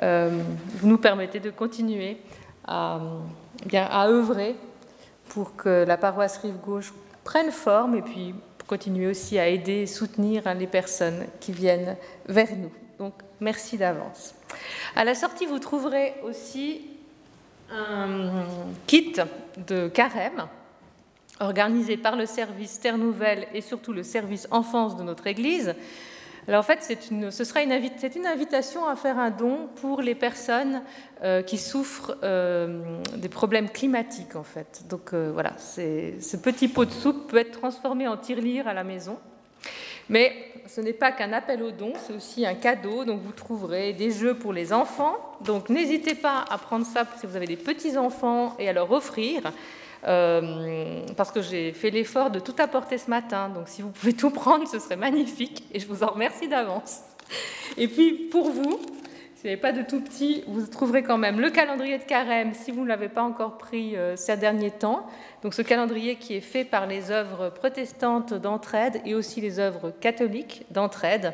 Euh, 0.02 0.42
vous 0.74 0.86
nous 0.86 0.98
permettez 0.98 1.40
de 1.40 1.48
continuer 1.48 2.18
à, 2.68 3.00
à 3.74 4.06
œuvrer 4.06 4.54
pour 5.30 5.56
que 5.56 5.86
la 5.88 5.96
paroisse 5.96 6.36
Rive 6.36 6.60
Gauche 6.62 6.92
prenne 7.24 7.50
forme 7.50 7.94
et 7.94 8.02
puis 8.02 8.34
continuer 8.70 9.08
aussi 9.08 9.36
à 9.36 9.48
aider 9.48 9.82
et 9.82 9.86
soutenir 9.88 10.46
hein, 10.46 10.54
les 10.54 10.68
personnes 10.68 11.26
qui 11.40 11.50
viennent 11.50 11.96
vers 12.28 12.54
nous. 12.56 12.70
Donc, 13.00 13.14
merci 13.40 13.76
d'avance. 13.76 14.32
À 14.94 15.02
la 15.02 15.16
sortie, 15.16 15.44
vous 15.44 15.58
trouverez 15.58 16.14
aussi 16.22 16.82
un 17.72 18.44
kit 18.86 19.12
de 19.66 19.88
carême 19.88 20.46
organisé 21.40 21.96
par 21.96 22.14
le 22.14 22.26
service 22.26 22.78
Terre 22.78 22.96
Nouvelle 22.96 23.48
et 23.54 23.60
surtout 23.60 23.92
le 23.92 24.04
service 24.04 24.46
enfance 24.52 24.96
de 24.96 25.02
notre 25.02 25.26
Église. 25.26 25.74
Alors 26.49 26.61
en 26.61 26.62
fait, 26.62 26.99
une, 27.11 27.30
ce 27.30 27.45
sera 27.45 27.62
une, 27.62 27.72
une, 27.72 28.26
invitation 28.26 28.86
à 28.86 28.97
faire 28.97 29.18
un 29.18 29.30
don 29.30 29.68
pour 29.76 30.01
les 30.01 30.14
personnes 30.14 30.82
euh, 31.22 31.43
qui 31.43 31.59
souffrent 31.59 32.16
euh, 32.22 32.82
des 33.16 33.28
problèmes 33.28 33.68
climatiques 33.68 34.36
en 34.36 34.43
fait. 34.43 34.82
Donc 34.88 35.12
euh, 35.12 35.30
voilà, 35.32 35.53
ce 35.59 36.36
petit 36.36 36.68
pot 36.68 36.84
de 36.84 36.91
soupe 36.91 37.28
peut 37.28 37.38
être 37.38 37.59
transformé 37.59 38.09
en 38.09 38.16
tirelire 38.16 38.68
à 38.68 38.74
la 38.74 38.84
maison. 38.84 39.18
Mais 40.09 40.34
ce 40.66 40.80
n'est 40.80 40.93
pas 40.93 41.12
qu'un 41.12 41.32
appel 41.32 41.62
au 41.62 41.70
don, 41.70 41.93
c'est 41.97 42.12
aussi 42.12 42.45
un 42.45 42.55
cadeau. 42.55 43.05
Donc 43.05 43.20
vous 43.22 43.32
trouverez 43.32 43.93
des 43.93 44.11
jeux 44.11 44.34
pour 44.34 44.53
les 44.53 44.72
enfants. 44.72 45.16
Donc 45.45 45.68
n'hésitez 45.68 46.14
pas 46.14 46.45
à 46.51 46.59
prendre 46.59 46.84
ça 46.84 47.07
si 47.18 47.26
vous 47.26 47.36
avez 47.36 47.47
des 47.47 47.57
petits 47.57 47.97
enfants 47.97 48.57
et 48.59 48.68
à 48.68 48.72
leur 48.72 48.91
offrir. 48.91 49.53
Euh, 50.07 51.05
parce 51.16 51.30
que 51.30 51.42
j'ai 51.42 51.72
fait 51.72 51.90
l'effort 51.90 52.30
de 52.30 52.40
tout 52.40 52.55
apporter 52.59 52.98
ce 52.98 53.11
matin. 53.11 53.48
Donc 53.48 53.68
si 53.68 53.82
vous 53.82 53.90
pouvez 53.90 54.12
tout 54.12 54.30
prendre, 54.30 54.66
ce 54.66 54.78
serait 54.78 54.96
magnifique 54.96 55.64
et 55.72 55.80
je 55.80 55.86
vous 55.86 56.03
en 56.03 56.09
remercie 56.09 56.48
d'avance. 56.48 57.01
Et 57.76 57.86
puis 57.86 58.12
pour 58.30 58.51
vous, 58.51 58.80
si 59.40 59.46
vous 59.46 59.48
n'avez 59.48 59.61
pas 59.61 59.72
de 59.72 59.82
tout 59.82 60.01
petit, 60.01 60.44
vous 60.48 60.66
trouverez 60.66 61.03
quand 61.03 61.16
même 61.16 61.40
le 61.40 61.51
calendrier 61.51 61.98
de 61.98 62.05
carême 62.05 62.53
si 62.53 62.70
vous 62.70 62.82
ne 62.82 62.88
l'avez 62.88 63.09
pas 63.09 63.22
encore 63.22 63.57
pris 63.57 63.96
euh, 63.96 64.16
ces 64.16 64.36
derniers 64.36 64.70
temps. 64.70 65.07
Donc 65.42 65.55
ce 65.55 65.62
calendrier 65.62 66.16
qui 66.16 66.34
est 66.34 66.42
fait 66.42 66.64
par 66.64 66.86
les 66.86 67.11
œuvres 67.11 67.48
protestantes 67.48 68.34
d'entraide 68.34 69.01
et 69.07 69.14
aussi 69.14 69.40
les 69.40 69.59
œuvres 69.59 69.92
catholiques 69.98 70.66
d'entraide. 70.70 71.32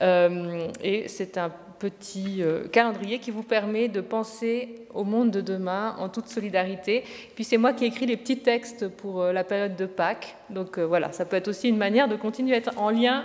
Euh, 0.00 0.66
et 0.82 1.08
c'est 1.08 1.36
un 1.36 1.52
petit 1.82 2.42
euh, 2.42 2.68
calendrier 2.68 3.18
qui 3.18 3.32
vous 3.32 3.42
permet 3.42 3.88
de 3.88 4.00
penser 4.00 4.86
au 4.94 5.02
monde 5.02 5.32
de 5.32 5.40
demain 5.40 5.96
en 5.98 6.08
toute 6.08 6.28
solidarité. 6.28 7.02
Puis 7.34 7.42
c'est 7.42 7.56
moi 7.56 7.72
qui 7.72 7.84
ai 7.84 7.88
écrit 7.88 8.06
les 8.06 8.16
petits 8.16 8.38
textes 8.38 8.86
pour 8.86 9.20
euh, 9.20 9.32
la 9.32 9.42
période 9.42 9.74
de 9.74 9.86
Pâques. 9.86 10.36
Donc 10.48 10.78
euh, 10.78 10.86
voilà, 10.86 11.10
ça 11.10 11.24
peut 11.24 11.34
être 11.34 11.48
aussi 11.48 11.68
une 11.68 11.76
manière 11.76 12.06
de 12.06 12.14
continuer 12.14 12.54
à 12.54 12.58
être 12.58 12.78
en 12.78 12.90
lien 12.90 13.24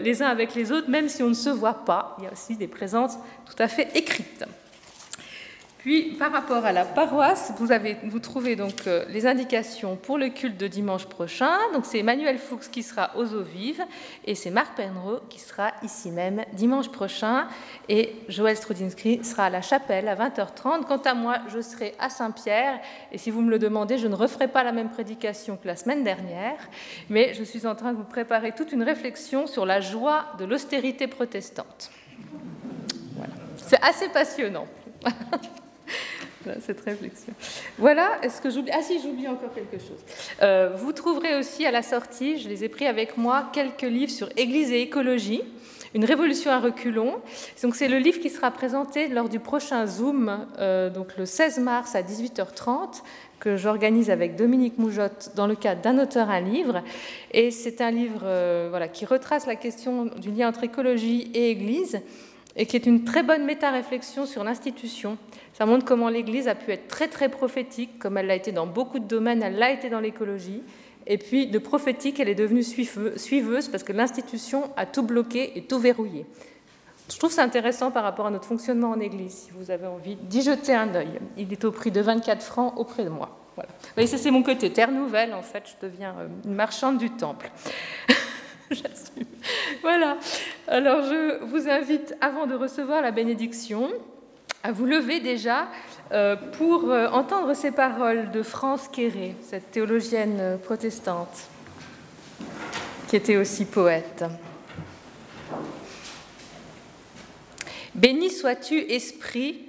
les 0.00 0.22
uns 0.22 0.28
avec 0.28 0.54
les 0.54 0.72
autres, 0.72 0.88
même 0.88 1.08
si 1.10 1.22
on 1.22 1.28
ne 1.28 1.34
se 1.34 1.50
voit 1.50 1.84
pas. 1.84 2.16
Il 2.18 2.24
y 2.24 2.26
a 2.26 2.32
aussi 2.32 2.56
des 2.56 2.66
présences 2.66 3.18
tout 3.44 3.62
à 3.62 3.68
fait 3.68 3.88
écrites. 3.94 4.44
Puis, 5.84 6.14
par 6.18 6.32
rapport 6.32 6.64
à 6.64 6.72
la 6.72 6.86
paroisse, 6.86 7.52
vous, 7.58 7.70
avez, 7.70 7.98
vous 8.04 8.18
trouvez 8.18 8.56
donc 8.56 8.86
euh, 8.86 9.04
les 9.10 9.26
indications 9.26 9.96
pour 9.96 10.16
le 10.16 10.30
culte 10.30 10.56
de 10.56 10.66
dimanche 10.66 11.04
prochain. 11.04 11.58
Donc, 11.74 11.84
c'est 11.84 11.98
Emmanuel 11.98 12.38
Fuchs 12.38 12.70
qui 12.72 12.82
sera 12.82 13.10
aux 13.18 13.34
eaux 13.34 13.42
vives 13.42 13.84
et 14.24 14.34
c'est 14.34 14.48
Marc 14.48 14.78
Penreau 14.78 15.20
qui 15.28 15.38
sera 15.38 15.72
ici 15.82 16.10
même 16.10 16.42
dimanche 16.54 16.88
prochain. 16.88 17.48
Et 17.90 18.14
Joël 18.30 18.56
Strudinski 18.56 19.22
sera 19.24 19.44
à 19.44 19.50
la 19.50 19.60
chapelle 19.60 20.08
à 20.08 20.16
20h30. 20.16 20.86
Quant 20.86 21.02
à 21.04 21.12
moi, 21.12 21.40
je 21.52 21.60
serai 21.60 21.92
à 21.98 22.08
Saint-Pierre. 22.08 22.80
Et 23.12 23.18
si 23.18 23.30
vous 23.30 23.42
me 23.42 23.50
le 23.50 23.58
demandez, 23.58 23.98
je 23.98 24.08
ne 24.08 24.14
referai 24.14 24.48
pas 24.48 24.64
la 24.64 24.72
même 24.72 24.88
prédication 24.88 25.58
que 25.58 25.66
la 25.66 25.76
semaine 25.76 26.02
dernière, 26.02 26.66
mais 27.10 27.34
je 27.34 27.44
suis 27.44 27.66
en 27.66 27.74
train 27.74 27.92
de 27.92 27.98
vous 27.98 28.04
préparer 28.04 28.52
toute 28.52 28.72
une 28.72 28.84
réflexion 28.84 29.46
sur 29.46 29.66
la 29.66 29.82
joie 29.82 30.28
de 30.38 30.46
l'austérité 30.46 31.08
protestante. 31.08 31.90
Voilà. 33.16 33.34
C'est 33.58 33.82
assez 33.82 34.08
passionnant. 34.08 34.66
cette 36.60 36.80
réflexion. 36.80 37.32
Voilà, 37.78 38.18
est-ce 38.22 38.40
que 38.40 38.50
j'oublie? 38.50 38.70
Ah 38.72 38.82
si, 38.82 39.00
j'oublie 39.00 39.28
encore 39.28 39.52
quelque 39.54 39.78
chose. 39.78 39.98
Euh, 40.42 40.70
vous 40.76 40.92
trouverez 40.92 41.36
aussi 41.36 41.66
à 41.66 41.70
la 41.70 41.82
sortie, 41.82 42.38
je 42.38 42.48
les 42.48 42.64
ai 42.64 42.68
pris 42.68 42.86
avec 42.86 43.16
moi, 43.16 43.50
quelques 43.52 43.82
livres 43.82 44.12
sur 44.12 44.28
Église 44.36 44.70
et 44.70 44.82
écologie, 44.82 45.42
une 45.94 46.04
révolution 46.04 46.50
à 46.50 46.58
reculons. 46.58 47.20
Donc 47.62 47.76
c'est 47.76 47.88
le 47.88 47.98
livre 47.98 48.20
qui 48.20 48.30
sera 48.30 48.50
présenté 48.50 49.08
lors 49.08 49.28
du 49.28 49.38
prochain 49.38 49.86
Zoom, 49.86 50.46
euh, 50.58 50.90
donc 50.90 51.16
le 51.16 51.24
16 51.24 51.58
mars 51.60 51.94
à 51.94 52.02
18h30 52.02 53.02
que 53.40 53.56
j'organise 53.56 54.10
avec 54.10 54.36
Dominique 54.36 54.78
Moujotte 54.78 55.32
dans 55.36 55.46
le 55.46 55.54
cadre 55.54 55.82
d'un 55.82 55.98
auteur 55.98 56.30
un 56.30 56.40
livre. 56.40 56.82
Et 57.32 57.50
c'est 57.50 57.80
un 57.80 57.90
livre 57.90 58.22
euh, 58.24 58.68
voilà, 58.70 58.88
qui 58.88 59.04
retrace 59.04 59.46
la 59.46 59.54
question 59.54 60.06
du 60.06 60.30
lien 60.30 60.48
entre 60.48 60.64
écologie 60.64 61.30
et 61.34 61.50
Église 61.50 62.00
et 62.56 62.66
qui 62.66 62.76
est 62.76 62.86
une 62.86 63.04
très 63.04 63.22
bonne 63.22 63.44
méta-réflexion 63.44 64.26
sur 64.26 64.44
l'institution. 64.44 65.18
Ça 65.54 65.66
montre 65.66 65.84
comment 65.84 66.08
l'Église 66.08 66.48
a 66.48 66.54
pu 66.54 66.72
être 66.72 66.88
très 66.88 67.08
très 67.08 67.28
prophétique, 67.28 67.98
comme 67.98 68.18
elle 68.18 68.26
l'a 68.26 68.34
été 68.34 68.52
dans 68.52 68.66
beaucoup 68.66 68.98
de 68.98 69.06
domaines, 69.06 69.42
elle 69.42 69.56
l'a 69.56 69.70
été 69.70 69.88
dans 69.88 70.00
l'écologie, 70.00 70.62
et 71.06 71.16
puis 71.16 71.46
de 71.46 71.58
prophétique, 71.58 72.18
elle 72.18 72.28
est 72.28 72.34
devenue 72.34 72.62
suiveuse 72.62 73.68
parce 73.68 73.84
que 73.84 73.92
l'institution 73.92 74.70
a 74.76 74.84
tout 74.86 75.02
bloqué 75.02 75.56
et 75.56 75.62
tout 75.62 75.78
verrouillé. 75.78 76.26
Je 77.10 77.18
trouve 77.18 77.30
ça 77.30 77.42
intéressant 77.42 77.90
par 77.90 78.02
rapport 78.02 78.26
à 78.26 78.30
notre 78.30 78.46
fonctionnement 78.46 78.90
en 78.90 79.00
Église, 79.00 79.32
si 79.32 79.50
vous 79.52 79.70
avez 79.70 79.86
envie 79.86 80.16
d'y 80.16 80.42
jeter 80.42 80.74
un 80.74 80.94
œil. 80.94 81.20
Il 81.36 81.52
est 81.52 81.64
au 81.64 81.70
prix 81.70 81.90
de 81.90 82.00
24 82.00 82.42
francs 82.42 82.72
auprès 82.76 83.04
de 83.04 83.10
moi. 83.10 83.38
Voilà. 83.54 83.70
Vous 83.96 84.16
c'est 84.16 84.30
mon 84.30 84.42
côté 84.42 84.72
terre 84.72 84.90
nouvelle, 84.90 85.34
en 85.34 85.42
fait, 85.42 85.62
je 85.66 85.86
deviens 85.86 86.14
euh, 86.18 86.28
une 86.44 86.54
marchande 86.54 86.98
du 86.98 87.10
temple. 87.10 87.50
J'assume. 88.70 89.26
Voilà. 89.82 90.16
Alors 90.66 91.02
je 91.02 91.44
vous 91.44 91.68
invite, 91.68 92.16
avant 92.20 92.46
de 92.46 92.54
recevoir 92.54 93.02
la 93.02 93.10
bénédiction, 93.10 93.90
à 94.64 94.72
vous 94.72 94.86
lever 94.86 95.20
déjà 95.20 95.68
euh, 96.10 96.36
pour 96.36 96.90
euh, 96.90 97.08
entendre 97.08 97.52
ces 97.52 97.70
paroles 97.70 98.30
de 98.30 98.42
France 98.42 98.88
Quéré, 98.88 99.36
cette 99.42 99.70
théologienne 99.70 100.58
protestante, 100.64 101.48
qui 103.06 103.16
était 103.16 103.36
aussi 103.36 103.66
poète. 103.66 104.24
Béni 107.94 108.30
sois-tu, 108.30 108.78
Esprit, 108.90 109.68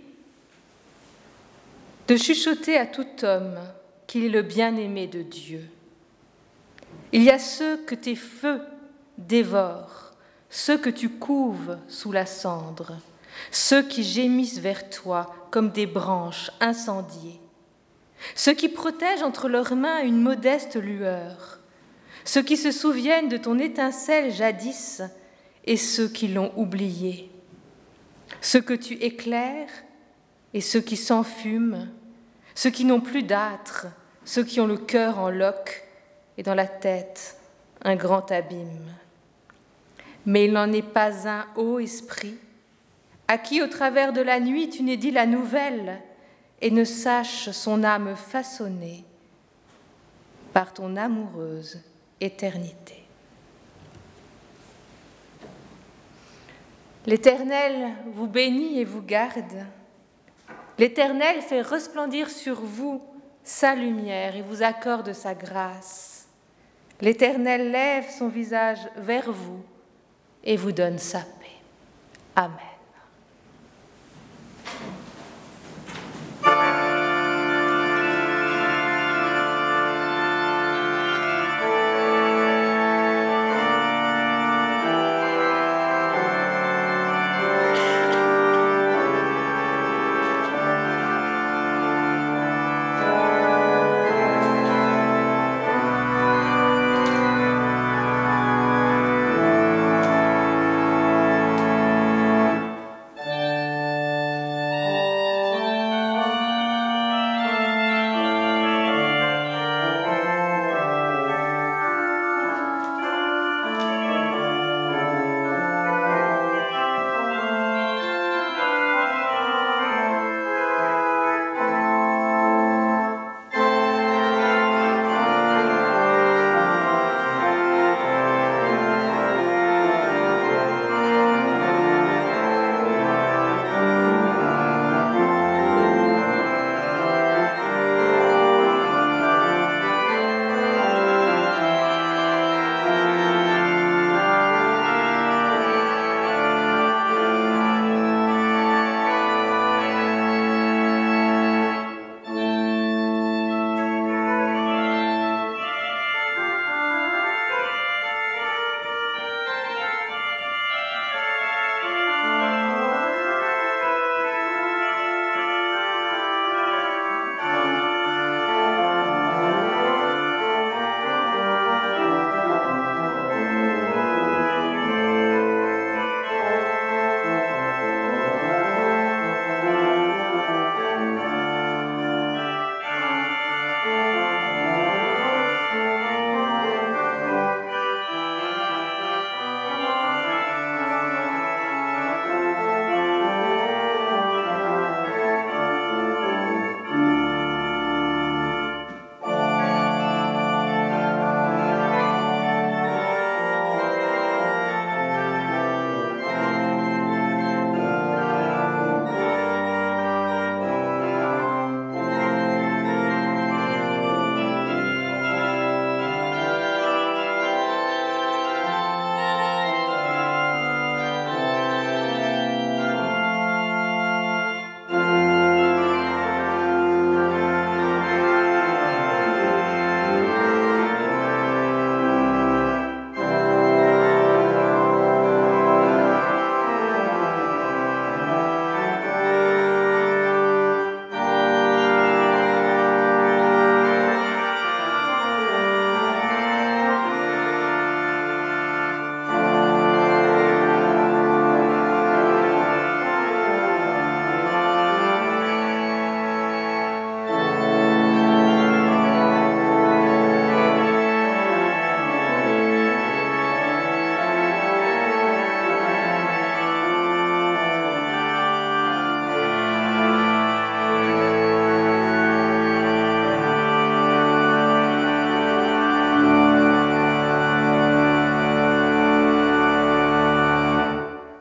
de 2.08 2.16
chuchoter 2.16 2.78
à 2.78 2.86
tout 2.86 3.24
homme 3.24 3.60
qu'il 4.08 4.24
est 4.24 4.30
le 4.30 4.44
bien-aimé 4.44 5.08
de 5.08 5.24
Dieu. 5.24 5.62
Il 7.12 7.22
y 7.22 7.32
a 7.32 7.40
ceux 7.40 7.78
que 7.78 7.96
tes 7.96 8.16
feux 8.16 8.62
dévorent, 9.18 10.14
ceux 10.50 10.78
que 10.78 10.90
tu 10.90 11.10
couves 11.10 11.78
sous 11.90 12.14
la 12.14 12.26
cendre, 12.26 12.94
ceux 13.52 13.84
qui 13.84 14.04
gémissent 14.04 14.60
vers 14.60 14.90
toi 14.90 15.34
comme 15.52 15.72
des 15.72 15.86
branches 15.86 16.52
incendiées, 16.60 17.40
ceux 18.34 18.54
qui 18.54 18.70
protègent 18.70 19.24
entre 19.24 19.50
leurs 19.50 19.76
mains 19.76 20.02
une 20.02 20.22
modeste 20.22 20.76
lueur, 20.76 21.60
ceux 22.24 22.42
qui 22.42 22.58
se 22.58 22.72
souviennent 22.72 23.30
de 23.30 23.38
ton 23.38 23.60
étincelle 23.60 24.32
jadis 24.32 25.02
et 25.66 25.78
ceux 25.78 26.08
qui 26.08 26.28
l'ont 26.28 26.52
oubliée, 26.56 27.30
ceux 28.42 28.62
que 28.62 28.74
tu 28.74 28.94
éclaires 28.96 29.70
et 30.54 30.62
ceux 30.62 30.82
qui 30.82 30.98
s'enfument, 30.98 31.88
ceux 32.56 32.70
qui 32.70 32.86
n'ont 32.86 33.02
plus 33.02 33.24
d'âtre, 33.24 33.88
ceux 34.24 34.44
qui 34.44 34.60
ont 34.60 34.68
le 34.68 34.78
cœur 34.78 35.20
en 35.20 35.30
loques 35.30 35.84
et 36.38 36.44
dans 36.44 36.56
la 36.56 36.68
tête 36.68 37.38
un 37.84 37.96
grand 37.96 38.32
abîme. 38.32 38.94
Mais 40.26 40.46
il 40.46 40.54
n'en 40.54 40.72
est 40.72 40.82
pas 40.82 41.28
un, 41.28 41.46
ô 41.56 41.80
esprit, 41.80 42.38
à 43.28 43.38
qui 43.38 43.62
au 43.62 43.68
travers 43.68 44.14
de 44.14 44.22
la 44.22 44.40
nuit 44.40 44.70
tu 44.70 44.84
n'aies 44.84 44.98
dit 44.98 45.12
la 45.12 45.26
nouvelle 45.26 46.02
et 46.62 46.72
ne 46.72 46.84
sache 46.84 47.50
son 47.52 47.84
âme 47.84 48.16
façonnée 48.16 49.04
par 50.54 50.74
ton 50.74 50.96
amoureuse 50.96 51.82
éternité. 52.22 53.04
L'Éternel 57.06 57.94
vous 58.08 58.28
bénit 58.28 58.80
et 58.80 58.84
vous 58.84 59.02
garde. 59.02 59.66
L'Éternel 60.80 61.42
fait 61.42 61.62
resplendir 61.62 62.30
sur 62.30 62.62
vous 62.62 63.02
sa 63.44 63.76
lumière 63.76 64.36
et 64.36 64.42
vous 64.42 64.64
accorde 64.64 65.14
sa 65.14 65.36
grâce. 65.36 66.28
L'Éternel 67.02 67.72
lève 67.72 68.10
son 68.10 68.28
visage 68.28 68.80
vers 68.98 69.32
vous 69.32 69.64
et 70.44 70.58
vous 70.58 70.72
donne 70.72 70.98
sa 70.98 71.20
paix. 71.20 71.62
Amen. 72.36 72.75